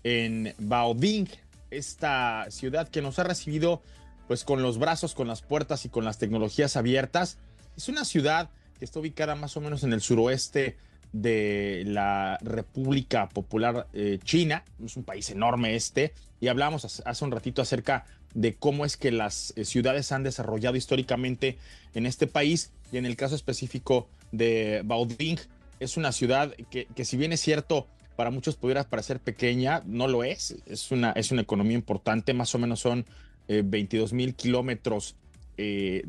[0.04, 1.28] en Baoding,
[1.70, 3.82] esta ciudad que nos ha recibido
[4.28, 7.38] pues con los brazos, con las puertas y con las tecnologías abiertas.
[7.76, 8.50] Es una ciudad
[8.80, 10.78] que está ubicada más o menos en el suroeste
[11.12, 14.64] de la República Popular eh, China.
[14.84, 16.14] Es un país enorme este.
[16.40, 20.76] Y hablamos hace un ratito acerca de cómo es que las eh, ciudades han desarrollado
[20.76, 21.58] históricamente
[21.94, 22.72] en este país.
[22.92, 25.38] Y en el caso específico de Baoding,
[25.80, 30.08] es una ciudad que, que si bien es cierto, para muchos pudiera parecer pequeña, no
[30.08, 30.56] lo es.
[30.66, 33.06] Es una, es una economía importante, más o menos son
[33.48, 35.16] eh, 22 mil kilómetros
[35.58, 36.04] eh,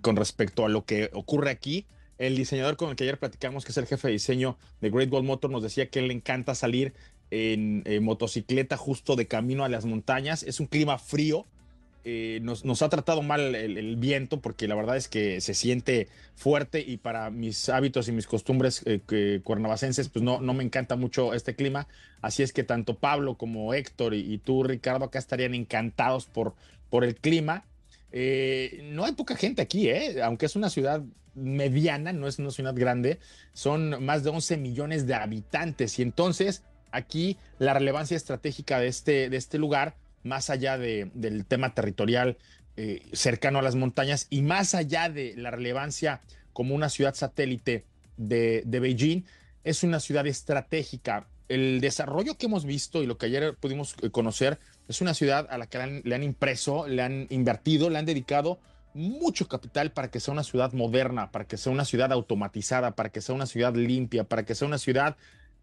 [0.00, 1.86] con respecto a lo que ocurre aquí.
[2.18, 5.10] El diseñador con el que ayer platicamos, que es el jefe de diseño de Great
[5.10, 6.92] Wall Motor, nos decía que le encanta salir
[7.30, 10.42] en motocicleta justo de camino a las montañas.
[10.42, 11.46] Es un clima frío,
[12.04, 16.80] eh, nos, ha tratado mal el, viento porque la verdad es que se siente fuerte
[16.80, 21.34] y para mis hábitos y mis costumbres eh, cuernavacenses pues no, no me encanta mucho
[21.34, 21.86] este clima.
[22.22, 26.54] Así es que tanto Pablo como Héctor y, tú, Ricardo, acá estarían encantados por,
[26.88, 27.64] por el clima.
[28.12, 29.90] Eh, no hay poca gente aquí,
[30.22, 31.02] aunque es una ciudad
[31.34, 33.18] mediana, no es una ciudad grande,
[33.52, 39.30] son más de 11 millones de habitantes y entonces aquí la relevancia estratégica de este,
[39.30, 42.36] de este lugar más allá de, del tema territorial
[42.76, 46.20] eh, cercano a las montañas y más allá de la relevancia
[46.52, 47.84] como una ciudad satélite
[48.16, 49.24] de, de, Beijing,
[49.64, 51.26] es una ciudad estratégica.
[51.48, 54.58] El desarrollo que hemos visto y lo que ayer pudimos conocer
[54.88, 57.98] es una ciudad a la que le han, le han impreso, le han invertido, le
[57.98, 58.58] han dedicado
[58.94, 63.10] mucho capital para que sea una ciudad moderna, para que sea una ciudad automatizada, para
[63.10, 65.16] que sea una ciudad limpia, para que sea una ciudad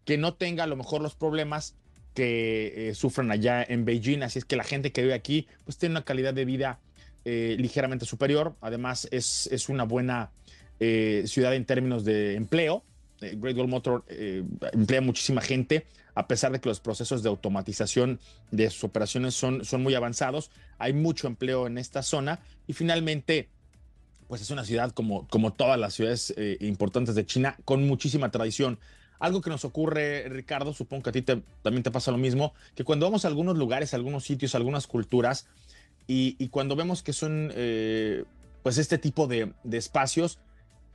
[0.05, 1.75] que no tenga a lo mejor los problemas
[2.17, 4.23] que eh, sufren allá en Beijing.
[4.23, 6.79] Así es que la gente que vive aquí pues tiene una calidad de vida
[7.25, 8.55] eh, ligeramente superior.
[8.59, 10.31] Además es, es una buena
[10.79, 12.83] eh, ciudad en términos de empleo.
[13.21, 14.03] Great Wall Motor
[14.73, 19.63] emplea muchísima gente a pesar de que los procesos de automatización de sus operaciones son,
[19.63, 20.49] son muy avanzados.
[20.79, 23.49] Hay mucho empleo en esta zona y finalmente
[24.27, 28.79] pues es una ciudad como, como todas las ciudades importantes de China con muchísima tradición.
[29.19, 32.83] Algo que nos ocurre, Ricardo, supongo que a ti también te pasa lo mismo, que
[32.83, 35.47] cuando vamos a algunos lugares, a algunos sitios, a algunas culturas,
[36.09, 38.23] y, cuando vemos que son eh,
[38.63, 40.39] pues este tipo de, de, espacios,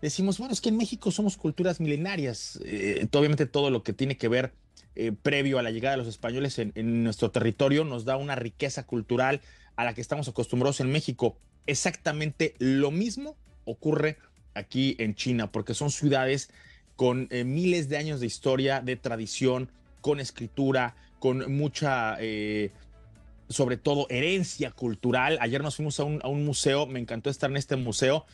[0.00, 2.58] decimos, bueno, es que en México somos culturas milenarias.
[2.64, 4.54] Eh, obviamente todo lo que tiene que ver
[4.94, 8.36] eh, previo a la llegada de los españoles en, en nuestro territorio nos da una
[8.36, 9.42] riqueza cultural
[9.76, 11.36] a la que estamos acostumbrados en México.
[11.66, 14.16] Exactamente lo mismo ocurre
[14.54, 16.50] aquí en China, porque son ciudades
[17.03, 22.70] con eh, miles de años de historia, de tradición, con escritura, con mucha, eh,
[23.48, 25.36] sobre todo, herencia cultural.
[25.40, 28.24] Ayer nos fuimos a un, museo, me encantó estar en este museo.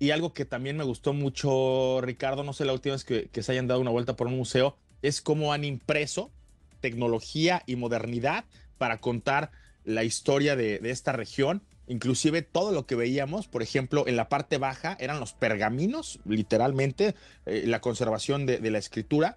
[0.00, 3.52] Y algo que también me gustó mucho, Ricardo, no sé la última vez que, se
[3.52, 6.32] hayan dado una vuelta por un museo, es cómo han impreso
[6.80, 8.46] tecnología y modernidad
[8.78, 9.52] para contar
[9.84, 14.58] la historia de esta región inclusive todo lo que veíamos, por ejemplo, en la parte
[14.58, 17.14] baja eran los pergaminos, literalmente,
[17.46, 19.36] eh, la conservación de, de, la escritura,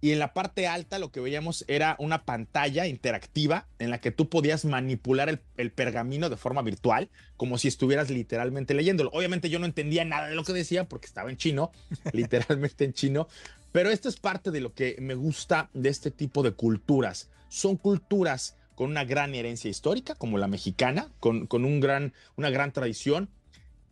[0.00, 4.10] y en la parte alta lo que veíamos era una pantalla interactiva en la que
[4.10, 9.08] tú podías manipular el, el pergamino de forma virtual, como si estuvieras literalmente leyéndolo.
[9.14, 11.72] Obviamente yo no entendía nada de lo que decía porque estaba en chino,
[12.12, 13.28] literalmente en chino,
[13.72, 17.30] pero esto es parte de lo que me gusta de este tipo de culturas.
[17.48, 22.72] Son culturas con una gran herencia histórica, como la mexicana, con, un gran, una gran
[22.72, 23.28] tradición,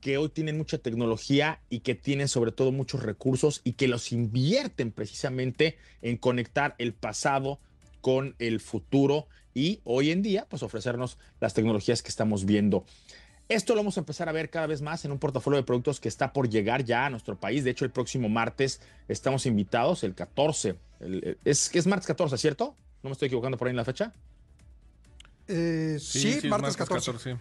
[0.00, 4.10] que hoy tienen mucha tecnología y que tienen sobre todo muchos recursos y que los
[4.10, 7.60] invierten precisamente en conectar el pasado
[8.00, 12.84] con el futuro y hoy en día pues ofrecernos las tecnologías que estamos viendo.
[13.48, 16.00] Esto lo vamos a empezar a ver cada vez más en un portafolio de productos
[16.00, 17.64] que está por llegar ya a nuestro país.
[17.64, 20.76] De hecho, el próximo martes estamos invitados, el 14.
[21.00, 22.74] El, es, es martes 14, ¿cierto?
[23.02, 24.12] ¿No me estoy equivocando por ahí en la fecha?
[25.48, 27.12] Eh, sí, sí, martes, martes 14.
[27.12, 27.40] 14 sí.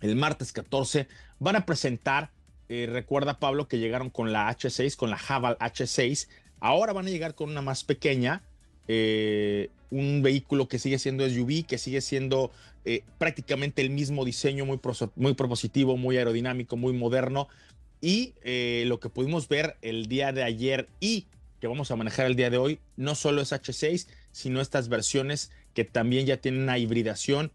[0.00, 2.30] El martes 14 van a presentar
[2.68, 6.28] eh, recuerda Pablo que llegaron con la H6, con la Haval H6.
[6.60, 8.42] Ahora van a llegar con una más pequeña,
[8.88, 12.50] eh, un vehículo que sigue siendo SUV, que sigue siendo
[12.84, 14.78] eh, prácticamente el mismo diseño, muy,
[15.16, 17.48] muy propositivo, muy aerodinámico, muy moderno.
[18.00, 18.34] Y
[18.84, 21.26] lo que pudimos ver el día de ayer y
[21.60, 25.50] que vamos a manejar el día de hoy, no solo es H6, sino estas versiones
[25.78, 27.52] que también ya tienen una hibridación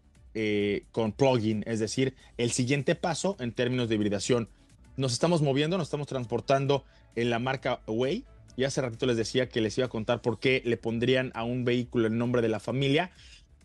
[0.92, 4.48] con plugin, es decir, el siguiente paso en términos de hibridación
[4.96, 8.24] nos estamos moviendo, nos estamos transportando en la marca Way.
[8.56, 11.44] Y hace ratito les decía que les iba a contar por qué le pondrían a
[11.44, 13.10] un vehículo el nombre de la familia.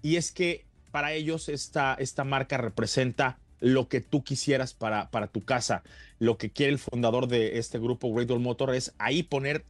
[0.01, 5.27] Y es que para ellos esta, esta marca representa lo que tú quisieras para, para
[5.27, 5.83] tu casa.
[6.19, 9.63] Lo que quiere el fundador de este grupo, Great Wall Motor, es ahí poner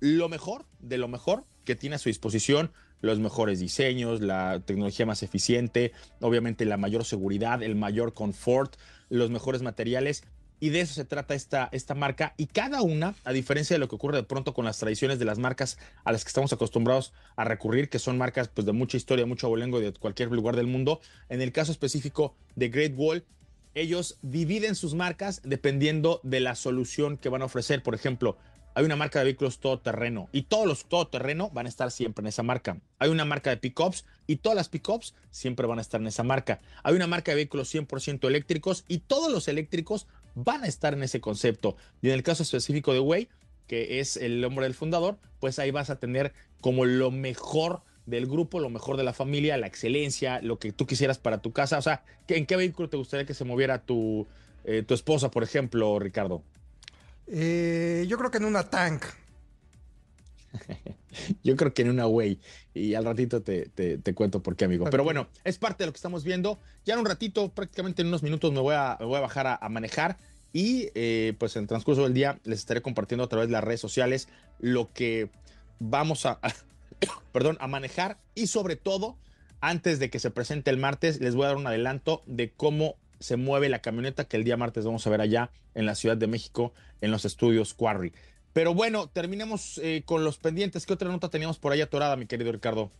[0.00, 2.72] lo mejor de lo mejor que tiene a su disposición,
[3.04, 8.76] los mejores diseños, la tecnología más eficiente, obviamente la mayor seguridad, el mayor confort,
[9.10, 10.24] los mejores materiales
[10.60, 12.32] y de eso se trata esta, esta marca.
[12.38, 15.26] Y cada una, a diferencia de lo que ocurre de pronto con las tradiciones de
[15.26, 18.96] las marcas a las que estamos acostumbrados a recurrir, que son marcas pues, de mucha
[18.96, 23.24] historia, mucho abolengo de cualquier lugar del mundo, en el caso específico de Great Wall,
[23.74, 27.82] ellos dividen sus marcas dependiendo de la solución que van a ofrecer.
[27.82, 28.38] Por ejemplo,
[28.74, 32.26] hay una marca de vehículos todoterreno y todos los todoterreno van a estar siempre en
[32.26, 32.78] esa marca.
[32.98, 36.24] Hay una marca de pickups y todas las pickups siempre van a estar en esa
[36.24, 36.60] marca.
[36.82, 41.04] Hay una marca de vehículos 100% eléctricos y todos los eléctricos van a estar en
[41.04, 41.76] ese concepto.
[42.02, 43.28] Y en el caso específico de Way,
[43.66, 48.26] que es el hombre del fundador, pues ahí vas a tener como lo mejor del
[48.26, 51.78] grupo, lo mejor de la familia, la excelencia, lo que tú quisieras para tu casa.
[51.78, 54.26] O sea, ¿en qué vehículo te gustaría que se moviera tu,
[54.64, 56.42] eh, tu esposa, por ejemplo, Ricardo?
[57.26, 59.04] Eh, yo creo que en una tank.
[61.42, 62.40] yo creo que en una Way.
[62.74, 64.86] Y al ratito te, te, cuento por qué, amigo.
[64.90, 66.58] Pero bueno, es parte de lo que estamos viendo.
[66.84, 69.68] Ya en un ratito, prácticamente en unos minutos, me voy a, voy a bajar a,
[69.68, 70.18] manejar.
[70.52, 73.64] Y eh, pues en el transcurso del día les estaré compartiendo a través de las
[73.64, 74.28] redes sociales
[74.60, 75.28] lo que
[75.80, 76.38] vamos a,
[77.32, 78.18] perdón, a manejar.
[78.34, 79.16] Y sobre todo,
[79.60, 82.96] antes de que se presente el martes, les voy a dar un adelanto de cómo
[83.24, 86.16] se mueve la camioneta que el día martes vamos a ver allá en la Ciudad
[86.16, 88.12] de México, en los estudios Quarry.
[88.52, 90.84] Pero bueno, terminemos eh, con los pendientes.
[90.84, 92.90] ¿Qué otra nota teníamos por ahí atorada, mi querido Ricardo?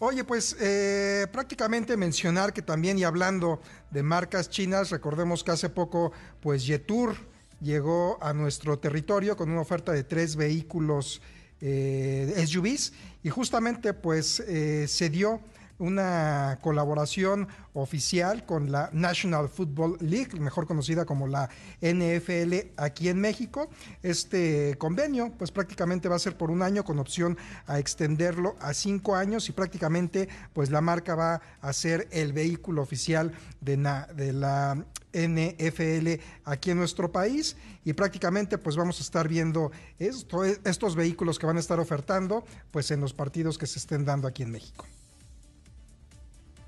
[0.00, 3.60] Oye, pues eh, prácticamente mencionar que también y hablando
[3.92, 6.10] de marcas chinas, recordemos que hace poco,
[6.40, 7.14] pues Yetur
[7.60, 11.22] llegó a nuestro territorio con una oferta de tres vehículos
[11.60, 15.40] eh, SUVs y justamente pues se dio
[15.82, 21.48] una colaboración oficial con la National Football League, mejor conocida como la
[21.80, 23.68] NFL aquí en México.
[24.02, 28.74] Este convenio, pues prácticamente va a ser por un año con opción a extenderlo a
[28.74, 34.84] cinco años y prácticamente, pues la marca va a ser el vehículo oficial de, la
[35.12, 41.46] NFL aquí en nuestro país y prácticamente pues vamos a estar viendo estos vehículos que
[41.46, 44.86] van a estar ofertando pues en los partidos que se estén dando aquí en México.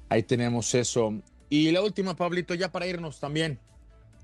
[0.09, 1.15] Ahí tenemos eso.
[1.49, 3.59] Y la última, Pablito, ya para irnos también.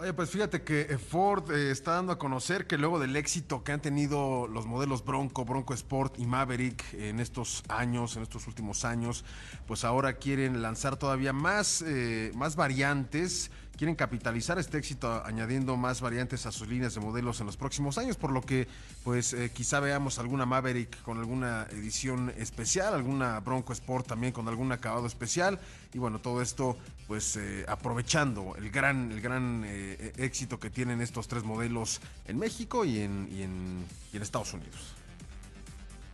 [0.01, 3.63] Oye, pues fíjate que eh, Ford eh, está dando a conocer que luego del éxito
[3.63, 8.47] que han tenido los modelos Bronco, Bronco Sport y Maverick en estos años, en estos
[8.47, 9.27] últimos años,
[9.67, 13.51] pues ahora quieren lanzar todavía más, eh, más variantes
[13.81, 17.97] quieren capitalizar este éxito añadiendo más variantes a sus líneas de modelos en los próximos
[17.97, 18.69] años, por lo que
[19.05, 24.47] pues eh, quizá veamos alguna Maverick con alguna edición especial, alguna Bronco Sport también con
[24.49, 25.59] algún acabado especial
[25.95, 26.77] y bueno, todo esto
[27.09, 32.39] pues eh, aprovechando el gran, el gran eh, éxito que tienen estos tres modelos en
[32.39, 34.95] México y en, y en, y en Estados Unidos.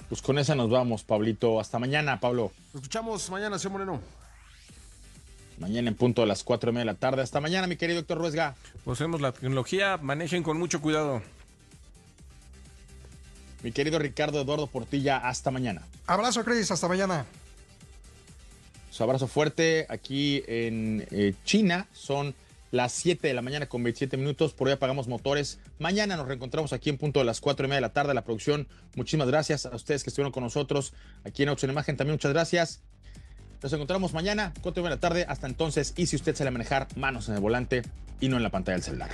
[0.08, 1.58] Pues con esa nos vamos, Pablito.
[1.58, 2.52] Hasta mañana, Pablo.
[2.66, 4.25] Nos escuchamos mañana, señor Moreno.
[5.58, 7.22] Mañana en punto de las 4 y media de la tarde.
[7.22, 8.54] Hasta mañana, mi querido doctor Ruesga.
[8.84, 11.22] Vemos la tecnología, manejen con mucho cuidado.
[13.62, 15.82] Mi querido Ricardo Eduardo Portilla, hasta mañana.
[16.06, 17.24] Abrazo, Cris, hasta mañana.
[18.90, 21.86] Su abrazo fuerte aquí en eh, China.
[21.92, 22.34] Son
[22.70, 24.52] las 7 de la mañana con 27 minutos.
[24.52, 25.58] Por hoy apagamos motores.
[25.78, 28.12] Mañana nos reencontramos aquí en punto de las 4 y media de la tarde.
[28.12, 30.92] La producción, muchísimas gracias a ustedes que estuvieron con nosotros
[31.24, 31.96] aquí en Auto en Imagen.
[31.96, 32.82] También muchas gracias.
[33.62, 35.26] Nos encontramos mañana, 4 de la tarde.
[35.28, 37.82] Hasta entonces, y si usted sale a manejar, manos en el volante
[38.20, 39.10] y no en la pantalla del celular.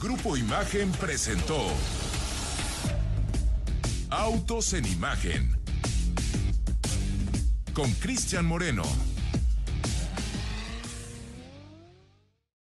[0.00, 1.58] Grupo Imagen presentó
[4.10, 5.56] Autos en Imagen
[7.72, 8.84] con Cristian Moreno.